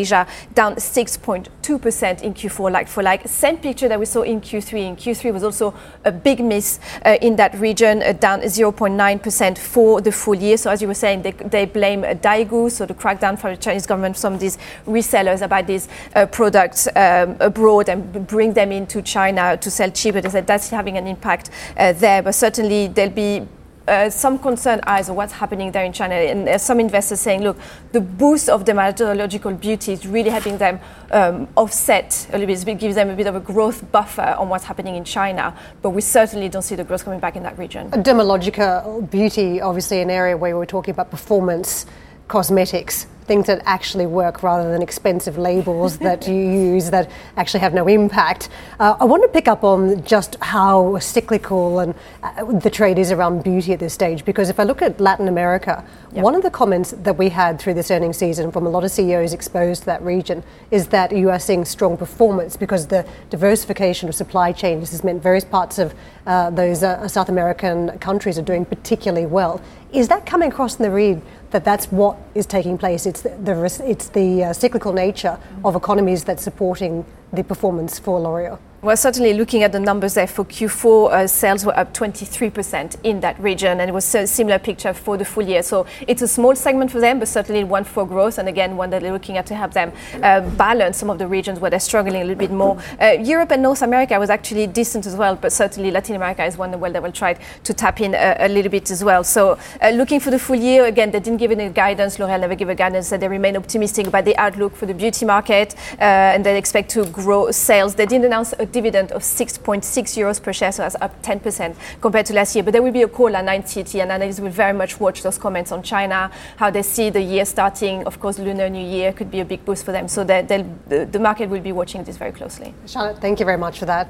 down 0.54 0.76
6.2% 0.76 2.22
in 2.22 2.34
Q4 2.34 2.72
like 2.72 2.88
for 2.88 3.04
like. 3.04 3.28
Same 3.28 3.58
picture 3.58 3.88
that 3.88 4.00
we 4.00 4.06
saw 4.06 4.22
in 4.22 4.42
Q3. 4.42 4.88
In 4.88 4.96
Q3 4.96 5.34
was 5.34 5.44
also 5.44 5.74
a 6.04 6.12
big 6.12 6.44
miss 6.44 6.80
uh, 7.06 7.18
in 7.22 7.36
that 7.36 7.54
region, 7.56 8.02
uh, 8.02 8.14
down 8.14 8.42
0.9% 8.42 9.58
for 9.58 10.02
the 10.02 10.12
full 10.12 10.36
year. 10.36 10.58
So 10.58 10.72
as 10.72 10.82
you 10.82 10.88
were 10.88 10.94
saying, 10.94 11.22
they, 11.22 11.32
they 11.32 11.66
blame 11.66 12.04
uh, 12.04 12.14
Daigou, 12.16 12.72
so 12.72 12.86
the 12.86 12.94
crackdown 12.94 13.40
from 13.40 13.52
the 13.52 13.58
Chinese 13.58 13.86
government, 13.86 14.18
some 14.18 14.34
of 14.34 14.40
these 14.40 14.58
resellers 14.86 15.42
about 15.42 15.68
these 15.68 15.88
uh, 16.16 16.26
products 16.26 16.88
um, 16.96 17.38
abroad 17.40 17.90
and 17.90 18.28
bring 18.28 18.54
them 18.54 18.72
into 18.72 19.02
China 19.02 19.58
to 19.58 19.70
sell 19.70 19.92
cheaper. 19.92 20.22
They 20.22 20.30
said 20.30 20.48
that's 20.48 20.70
having 20.70 20.98
an 20.98 21.08
impact 21.08 21.50
uh, 21.78 21.94
there, 21.94 22.22
but 22.22 22.36
certainly 22.36 22.88
there'll 22.88 23.14
be 23.14 23.48
uh, 23.88 24.10
some 24.10 24.40
concern 24.40 24.80
eyes 24.84 25.08
to 25.08 25.14
what's 25.14 25.34
happening 25.34 25.72
there 25.72 25.84
in 25.84 25.94
China, 25.94 26.16
and 26.16 26.48
uh, 26.48 26.58
some 26.58 26.80
investors 26.80 27.20
saying, 27.20 27.44
look, 27.44 27.58
the 27.92 28.02
boost 28.02 28.50
of 28.50 28.64
dermatological 28.64 29.60
beauty 29.60 29.94
is 29.94 30.08
really 30.08 30.30
helping 30.30 30.58
them 30.58 30.80
um, 31.12 31.48
offset 31.56 32.28
a 32.32 32.38
little 32.38 32.66
bit, 32.66 32.78
gives 32.80 32.96
them 32.96 33.10
a 33.10 33.16
bit 33.16 33.28
of 33.28 33.36
a 33.36 33.40
growth 33.40 33.92
buffer 33.92 34.36
on 34.40 34.50
what's 34.50 34.64
happening 34.64 34.96
in 34.96 35.04
China, 35.04 35.56
but 35.82 35.92
we 35.92 36.02
certainly 36.02 36.50
don't 36.50 36.62
see 36.62 36.76
the 36.76 36.84
growth 36.84 37.04
coming 37.04 37.20
back 37.20 37.36
in 37.36 37.44
that 37.44 37.58
region. 37.58 37.90
Dermatological 37.92 39.10
beauty, 39.10 39.62
obviously, 39.62 40.02
an 40.02 40.10
area 40.10 40.38
where 40.38 40.58
we're 40.58 40.66
talking 40.66 40.94
about 40.94 41.12
performance 41.12 41.86
cosmetics 42.28 43.08
things 43.24 43.48
that 43.48 43.62
actually 43.66 44.06
work 44.06 44.44
rather 44.44 44.72
than 44.72 44.82
expensive 44.82 45.38
labels 45.38 45.98
that 46.00 46.28
you 46.28 46.36
use 46.74 46.90
that 46.92 47.10
actually 47.38 47.60
have 47.62 47.74
no 47.74 47.88
impact. 47.88 48.50
Uh, 48.80 48.96
I 49.00 49.06
want 49.06 49.24
to 49.24 49.30
pick 49.30 49.48
up 49.48 49.64
on 49.64 50.04
just 50.04 50.36
how 50.42 51.00
cyclical 51.00 51.80
and 51.80 51.96
uh, 52.22 52.46
the 52.60 52.70
trade 52.70 53.00
is 53.00 53.12
around 53.12 53.44
beauty 53.44 53.74
at 53.74 53.80
this 53.80 53.94
stage 53.94 54.26
because 54.26 54.50
if 54.50 54.60
I 54.60 54.64
look 54.64 54.82
at 54.82 55.00
Latin 55.00 55.28
America, 55.28 55.86
yep. 56.12 56.24
one 56.24 56.36
of 56.36 56.44
the 56.44 56.52
comments 56.52 56.92
that 56.92 57.18
we 57.18 57.30
had 57.30 57.60
through 57.60 57.74
this 57.76 57.90
earnings 57.92 58.18
season 58.18 58.52
from 58.52 58.66
a 58.66 58.70
lot 58.70 58.84
of 58.84 58.92
CEOs 58.92 59.34
exposed 59.34 59.82
to 59.82 59.86
that 59.88 60.02
region 60.02 60.44
is 60.72 60.88
that 60.88 61.12
you 61.16 61.30
are 61.30 61.40
seeing 61.40 61.66
strong 61.66 61.98
performance 61.98 62.58
because 62.58 62.88
the 62.88 63.06
diversification 63.30 64.10
of 64.10 64.16
supply 64.16 64.52
chains 64.52 64.92
has 64.92 65.04
meant 65.04 65.22
various 65.22 65.46
parts 65.46 65.80
of 65.80 65.94
uh, 66.26 66.50
those 66.50 66.84
uh, 66.84 67.08
South 67.08 67.30
American 67.30 67.98
countries 68.00 68.38
are 68.38 68.44
doing 68.44 68.66
particularly 68.66 69.26
well. 69.26 69.62
Is 69.92 70.08
that 70.08 70.26
coming 70.26 70.52
across 70.52 70.78
in 70.78 70.84
the 70.84 70.90
read 70.90 71.22
that 71.54 71.64
that's 71.64 71.86
what 71.92 72.18
is 72.36 72.46
taking 72.46 72.78
place? 72.78 73.06
It's 73.06 73.22
the, 73.22 73.30
the 73.30 73.84
it's 73.86 74.10
the 74.10 74.44
uh, 74.44 74.54
cyclical 74.54 74.92
nature 74.92 75.40
of 75.64 75.76
economies 75.76 76.24
that's 76.24 76.44
supporting 76.44 77.06
the 77.32 77.44
performance 77.44 77.98
for 77.98 78.20
L'Oreal. 78.20 78.60
Well, 78.84 78.98
certainly 78.98 79.32
looking 79.32 79.64
at 79.64 79.72
the 79.72 79.80
numbers 79.80 80.16
there 80.16 80.28
for 80.28 80.44
Q4, 80.44 81.14
uh, 81.14 81.26
sales 81.26 81.66
were 81.66 81.80
up 81.80 81.94
23% 81.94 82.98
in 83.04 83.22
that 83.22 83.40
region, 83.40 83.80
and 83.80 83.90
it 83.90 83.94
was 83.94 84.14
a 84.14 84.28
similar 84.28 84.60
picture 84.60 84.94
for 84.94 85.16
the 85.16 85.24
full 85.24 85.44
year. 85.44 85.64
So 85.64 85.86
it's 86.06 86.22
a 86.22 86.28
small 86.28 86.54
segment 86.54 86.92
for 86.92 87.00
them, 87.00 87.18
but 87.20 87.30
certainly 87.30 87.64
one 87.64 87.86
for 87.86 88.06
growth, 88.06 88.40
and 88.40 88.50
again, 88.50 88.76
one 88.76 88.90
that 88.90 89.02
they're 89.02 89.14
looking 89.14 89.38
at 89.38 89.46
to 89.46 89.56
help 89.56 89.72
them 89.72 89.94
uh, 90.22 90.42
balance 90.58 90.98
some 90.98 91.10
of 91.10 91.18
the 91.18 91.26
regions 91.26 91.62
where 91.62 91.72
they're 91.72 91.80
struggling 91.80 92.24
a 92.24 92.26
little 92.26 92.36
bit 92.36 92.52
more. 92.52 92.78
Uh, 93.00 93.12
Europe 93.12 93.52
and 93.52 93.64
North 93.64 93.84
America 93.84 94.20
was 94.20 94.30
actually 94.30 94.68
decent 94.68 95.06
as 95.06 95.16
well, 95.16 95.38
but 95.38 95.54
certainly 95.54 95.90
Latin 95.90 96.18
America 96.18 96.44
is 96.44 96.58
one 96.58 96.78
where 96.78 96.92
they 96.92 97.00
will 97.00 97.14
try 97.14 97.36
to 97.64 97.74
tap 97.74 98.02
in 98.02 98.14
a, 98.14 98.36
a 98.38 98.50
little 98.50 98.70
bit 98.70 98.92
as 98.92 99.02
well. 99.02 99.24
So 99.24 99.58
uh, 99.82 99.92
looking 99.92 100.20
for 100.20 100.30
the 100.30 100.40
full 100.40 100.58
year, 100.58 100.88
again, 100.88 101.10
they 101.10 101.22
didn't 101.22 101.40
give 101.40 101.52
any 101.52 101.70
guidance. 101.70 102.20
L'Oreal 102.20 102.42
never 102.42 102.56
gave 102.56 102.68
a 102.68 102.76
guidance, 102.76 103.10
that 103.12 103.22
they 103.22 103.30
remain 103.30 103.56
optimistic 103.56 104.08
about 104.08 104.26
the 104.26 104.36
outlook 104.36 104.76
for 104.76 104.88
the 104.88 104.94
beauty 104.94 105.26
market, 105.26 105.74
uh, 106.02 106.34
and 106.36 106.46
they 106.46 106.58
expect 106.58 106.90
to 106.90 107.06
grow 107.06 107.50
sales. 107.50 107.96
They 107.96 108.06
didn't 108.06 108.26
announce 108.26 108.54
a 108.60 108.73
dividend 108.74 109.12
of 109.14 109.22
6.6 109.22 109.84
euros 110.18 110.42
per 110.44 110.52
share, 110.52 110.72
so 110.72 110.82
that's 110.82 110.98
up 111.00 111.22
10% 111.22 111.76
compared 112.02 112.26
to 112.26 112.34
last 112.34 112.56
year. 112.56 112.64
But 112.64 112.74
there 112.74 112.84
will 112.84 112.92
be 112.92 113.04
a 113.04 113.08
call 113.08 113.36
at 113.36 113.46
9 113.46 113.64
CT, 113.64 113.96
and 113.96 114.12
analysts 114.12 114.42
will 114.42 114.50
very 114.50 114.74
much 114.74 115.00
watch 115.00 115.24
those 115.24 115.38
comments 115.38 115.72
on 115.72 115.82
China, 115.84 116.30
how 116.58 116.70
they 116.70 116.82
see 116.82 117.10
the 117.10 117.22
year 117.22 117.46
starting. 117.46 118.06
Of 118.06 118.20
course, 118.20 118.38
Lunar 118.40 118.70
New 118.70 118.86
Year 118.86 119.14
could 119.14 119.32
be 119.32 119.40
a 119.40 119.46
big 119.46 119.64
boost 119.64 119.86
for 119.86 119.94
them. 119.94 120.08
So 120.08 120.26
the, 120.26 121.08
the 121.12 121.20
market 121.20 121.50
will 121.50 121.62
be 121.62 121.72
watching 121.72 122.04
this 122.04 122.18
very 122.18 122.32
closely. 122.32 122.74
Charlotte, 122.88 123.22
thank 123.22 123.40
you 123.40 123.46
very 123.46 123.58
much 123.58 123.80
for 123.80 123.86
that. 123.86 124.10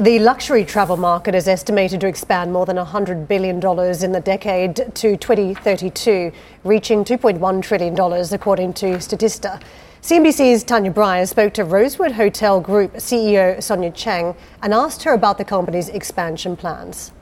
The 0.00 0.18
luxury 0.20 0.64
travel 0.64 0.96
market 0.96 1.34
is 1.34 1.46
estimated 1.46 2.00
to 2.00 2.06
expand 2.06 2.50
more 2.50 2.64
than 2.64 2.78
$100 2.78 3.28
billion 3.28 3.56
in 3.56 4.12
the 4.12 4.22
decade 4.24 4.76
to 4.76 5.18
2032, 5.18 6.32
reaching 6.64 7.04
$2.1 7.04 7.62
trillion, 7.62 7.94
according 8.32 8.72
to 8.72 8.86
Statista. 8.96 9.60
CNBC's 10.02 10.64
Tania 10.64 10.90
Bryer 10.90 11.26
spoke 11.26 11.54
to 11.54 11.64
Rosewood 11.64 12.10
Hotel 12.10 12.60
Group 12.60 12.94
CEO 12.94 13.62
Sonia 13.62 13.92
Cheng 13.92 14.34
and 14.60 14.74
asked 14.74 15.04
her 15.04 15.12
about 15.12 15.38
the 15.38 15.44
company's 15.44 15.88
expansion 15.88 16.56
plans. 16.56 17.12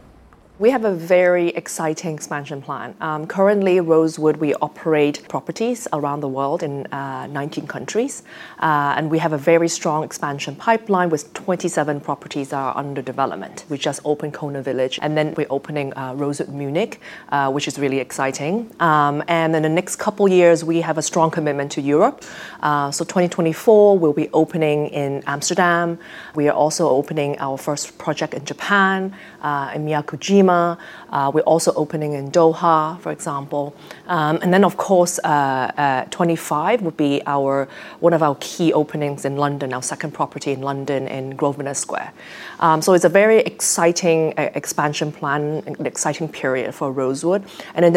We 0.60 0.68
have 0.68 0.84
a 0.84 0.92
very 0.92 1.48
exciting 1.48 2.12
expansion 2.12 2.60
plan. 2.60 2.94
Um, 3.00 3.26
currently, 3.26 3.80
Rosewood, 3.80 4.36
we 4.36 4.52
operate 4.56 5.26
properties 5.26 5.88
around 5.90 6.20
the 6.20 6.28
world 6.28 6.62
in 6.62 6.84
uh, 6.88 7.28
19 7.28 7.66
countries, 7.66 8.24
uh, 8.58 8.92
and 8.94 9.10
we 9.10 9.20
have 9.20 9.32
a 9.32 9.38
very 9.38 9.68
strong 9.68 10.04
expansion 10.04 10.54
pipeline 10.54 11.08
with 11.08 11.32
27 11.32 12.02
properties 12.02 12.50
that 12.50 12.58
are 12.58 12.76
under 12.76 13.00
development. 13.00 13.64
We 13.70 13.78
just 13.78 14.02
opened 14.04 14.34
Kona 14.34 14.60
Village, 14.60 14.98
and 15.00 15.16
then 15.16 15.32
we're 15.34 15.46
opening 15.48 15.96
uh, 15.96 16.12
Rosewood 16.14 16.50
Munich, 16.50 17.00
uh, 17.30 17.50
which 17.50 17.66
is 17.66 17.78
really 17.78 17.98
exciting. 17.98 18.70
Um, 18.80 19.24
and 19.28 19.56
in 19.56 19.62
the 19.62 19.70
next 19.70 19.96
couple 19.96 20.28
years, 20.28 20.62
we 20.62 20.82
have 20.82 20.98
a 20.98 21.02
strong 21.02 21.30
commitment 21.30 21.72
to 21.72 21.80
Europe. 21.80 22.22
Uh, 22.60 22.90
so 22.90 23.02
2024, 23.02 23.98
we'll 23.98 24.12
be 24.12 24.28
opening 24.34 24.88
in 24.88 25.22
Amsterdam. 25.26 25.98
We 26.34 26.50
are 26.50 26.54
also 26.54 26.86
opening 26.86 27.38
our 27.38 27.56
first 27.56 27.96
project 27.96 28.34
in 28.34 28.44
Japan, 28.44 29.16
uh, 29.40 29.72
in 29.74 29.86
Miyakojima. 29.86 30.49
Uh, 30.50 31.30
we're 31.34 31.40
also 31.40 31.72
opening 31.74 32.12
in 32.12 32.30
Doha, 32.30 32.98
for 33.00 33.10
example. 33.10 33.74
Um, 34.06 34.38
and 34.42 34.52
then, 34.54 34.64
of 34.64 34.76
course, 34.76 35.18
uh, 35.24 35.72
uh, 35.76 36.04
25 36.10 36.82
would 36.82 36.96
be 36.96 37.20
our 37.26 37.68
one 38.00 38.12
of 38.12 38.22
our 38.22 38.36
key 38.40 38.72
openings 38.72 39.24
in 39.24 39.36
London, 39.36 39.72
our 39.72 39.82
second 39.82 40.12
property 40.12 40.52
in 40.52 40.62
London 40.62 41.08
in 41.08 41.30
Grosvenor 41.30 41.74
Square. 41.74 42.12
Um, 42.60 42.80
so 42.82 42.92
it's 42.92 43.04
a 43.04 43.08
very 43.08 43.38
exciting 43.38 44.34
expansion 44.36 45.10
plan, 45.12 45.62
an 45.66 45.86
exciting 45.86 46.28
period 46.28 46.74
for 46.74 46.92
Rosewood. 46.92 47.44
And 47.74 47.84
in 47.84 47.96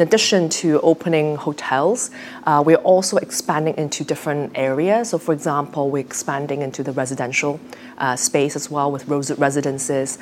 addition, 0.00 0.48
to 0.48 0.80
opening 0.80 1.36
hotels, 1.36 2.10
we're 2.46 2.84
also 2.84 3.16
expanding 3.18 3.74
into 3.76 4.04
different 4.04 4.52
areas. 4.54 5.10
So, 5.10 5.18
for 5.18 5.32
example, 5.32 5.90
we're 5.90 6.00
expanding 6.00 6.62
into 6.62 6.82
the 6.82 6.92
residential 6.92 7.60
space 8.16 8.56
as 8.56 8.70
well 8.70 8.90
with 8.90 9.06
Rosewood 9.08 9.38
Residences. 9.38 10.18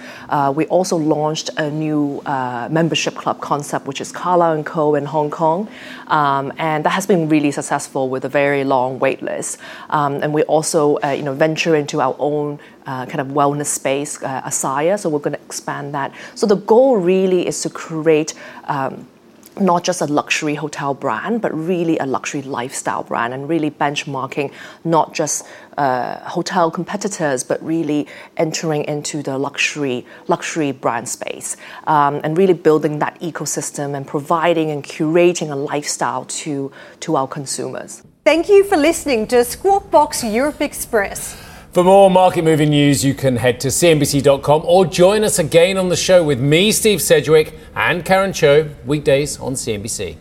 we 0.54 0.66
also 0.66 0.96
launched 0.96 1.50
a 1.56 1.70
new 1.78 2.22
uh, 2.26 2.68
membership 2.70 3.14
club 3.14 3.40
concept, 3.40 3.86
which 3.86 4.00
is 4.00 4.12
Carlyle 4.12 4.62
& 4.62 4.64
Co. 4.64 4.94
in 4.94 5.04
Hong 5.04 5.30
Kong. 5.30 5.68
Um, 6.06 6.52
and 6.58 6.84
that 6.84 6.90
has 6.90 7.06
been 7.06 7.28
really 7.28 7.50
successful 7.50 8.08
with 8.08 8.24
a 8.24 8.28
very 8.28 8.64
long 8.64 8.98
wait 8.98 9.22
list. 9.22 9.58
Um, 9.90 10.22
and 10.22 10.32
we 10.32 10.42
also 10.44 10.98
uh, 11.04 11.10
you 11.10 11.22
know, 11.22 11.34
venture 11.34 11.74
into 11.74 12.00
our 12.00 12.16
own 12.18 12.58
uh, 12.86 13.06
kind 13.06 13.20
of 13.20 13.28
wellness 13.28 13.66
space, 13.66 14.22
uh, 14.22 14.42
Asaya, 14.42 14.98
so 14.98 15.08
we're 15.08 15.18
going 15.18 15.36
to 15.36 15.42
expand 15.42 15.94
that. 15.94 16.12
So 16.34 16.46
the 16.46 16.56
goal 16.56 16.96
really 16.96 17.46
is 17.46 17.62
to 17.62 17.70
create 17.70 18.34
um, 18.64 19.06
not 19.60 19.84
just 19.84 20.00
a 20.00 20.06
luxury 20.06 20.54
hotel 20.54 20.94
brand, 20.94 21.40
but 21.40 21.52
really 21.54 21.98
a 21.98 22.06
luxury 22.06 22.42
lifestyle 22.42 23.02
brand, 23.02 23.34
and 23.34 23.48
really 23.48 23.70
benchmarking 23.70 24.52
not 24.84 25.14
just 25.14 25.46
uh, 25.78 26.18
hotel 26.28 26.70
competitors, 26.70 27.44
but 27.44 27.62
really 27.64 28.06
entering 28.36 28.84
into 28.84 29.22
the 29.22 29.38
luxury 29.38 30.06
luxury 30.28 30.72
brand 30.72 31.08
space, 31.08 31.56
um, 31.86 32.20
and 32.24 32.36
really 32.38 32.54
building 32.54 32.98
that 32.98 33.18
ecosystem 33.20 33.94
and 33.96 34.06
providing 34.06 34.70
and 34.70 34.84
curating 34.84 35.50
a 35.50 35.56
lifestyle 35.56 36.24
to 36.24 36.72
to 37.00 37.16
our 37.16 37.28
consumers. 37.28 38.02
Thank 38.24 38.48
you 38.48 38.64
for 38.64 38.76
listening 38.76 39.26
to 39.28 39.44
Squawk 39.44 39.90
Box 39.90 40.22
Europe 40.22 40.60
Express. 40.60 41.51
For 41.72 41.82
more 41.82 42.10
market 42.10 42.44
moving 42.44 42.68
news, 42.68 43.02
you 43.02 43.14
can 43.14 43.36
head 43.36 43.58
to 43.60 43.68
CNBC.com 43.68 44.62
or 44.66 44.84
join 44.84 45.24
us 45.24 45.38
again 45.38 45.78
on 45.78 45.88
the 45.88 45.96
show 45.96 46.22
with 46.22 46.38
me, 46.38 46.70
Steve 46.70 47.00
Sedgwick, 47.00 47.54
and 47.74 48.04
Karen 48.04 48.34
Tso, 48.34 48.68
weekdays 48.84 49.40
on 49.40 49.54
CNBC. 49.54 50.18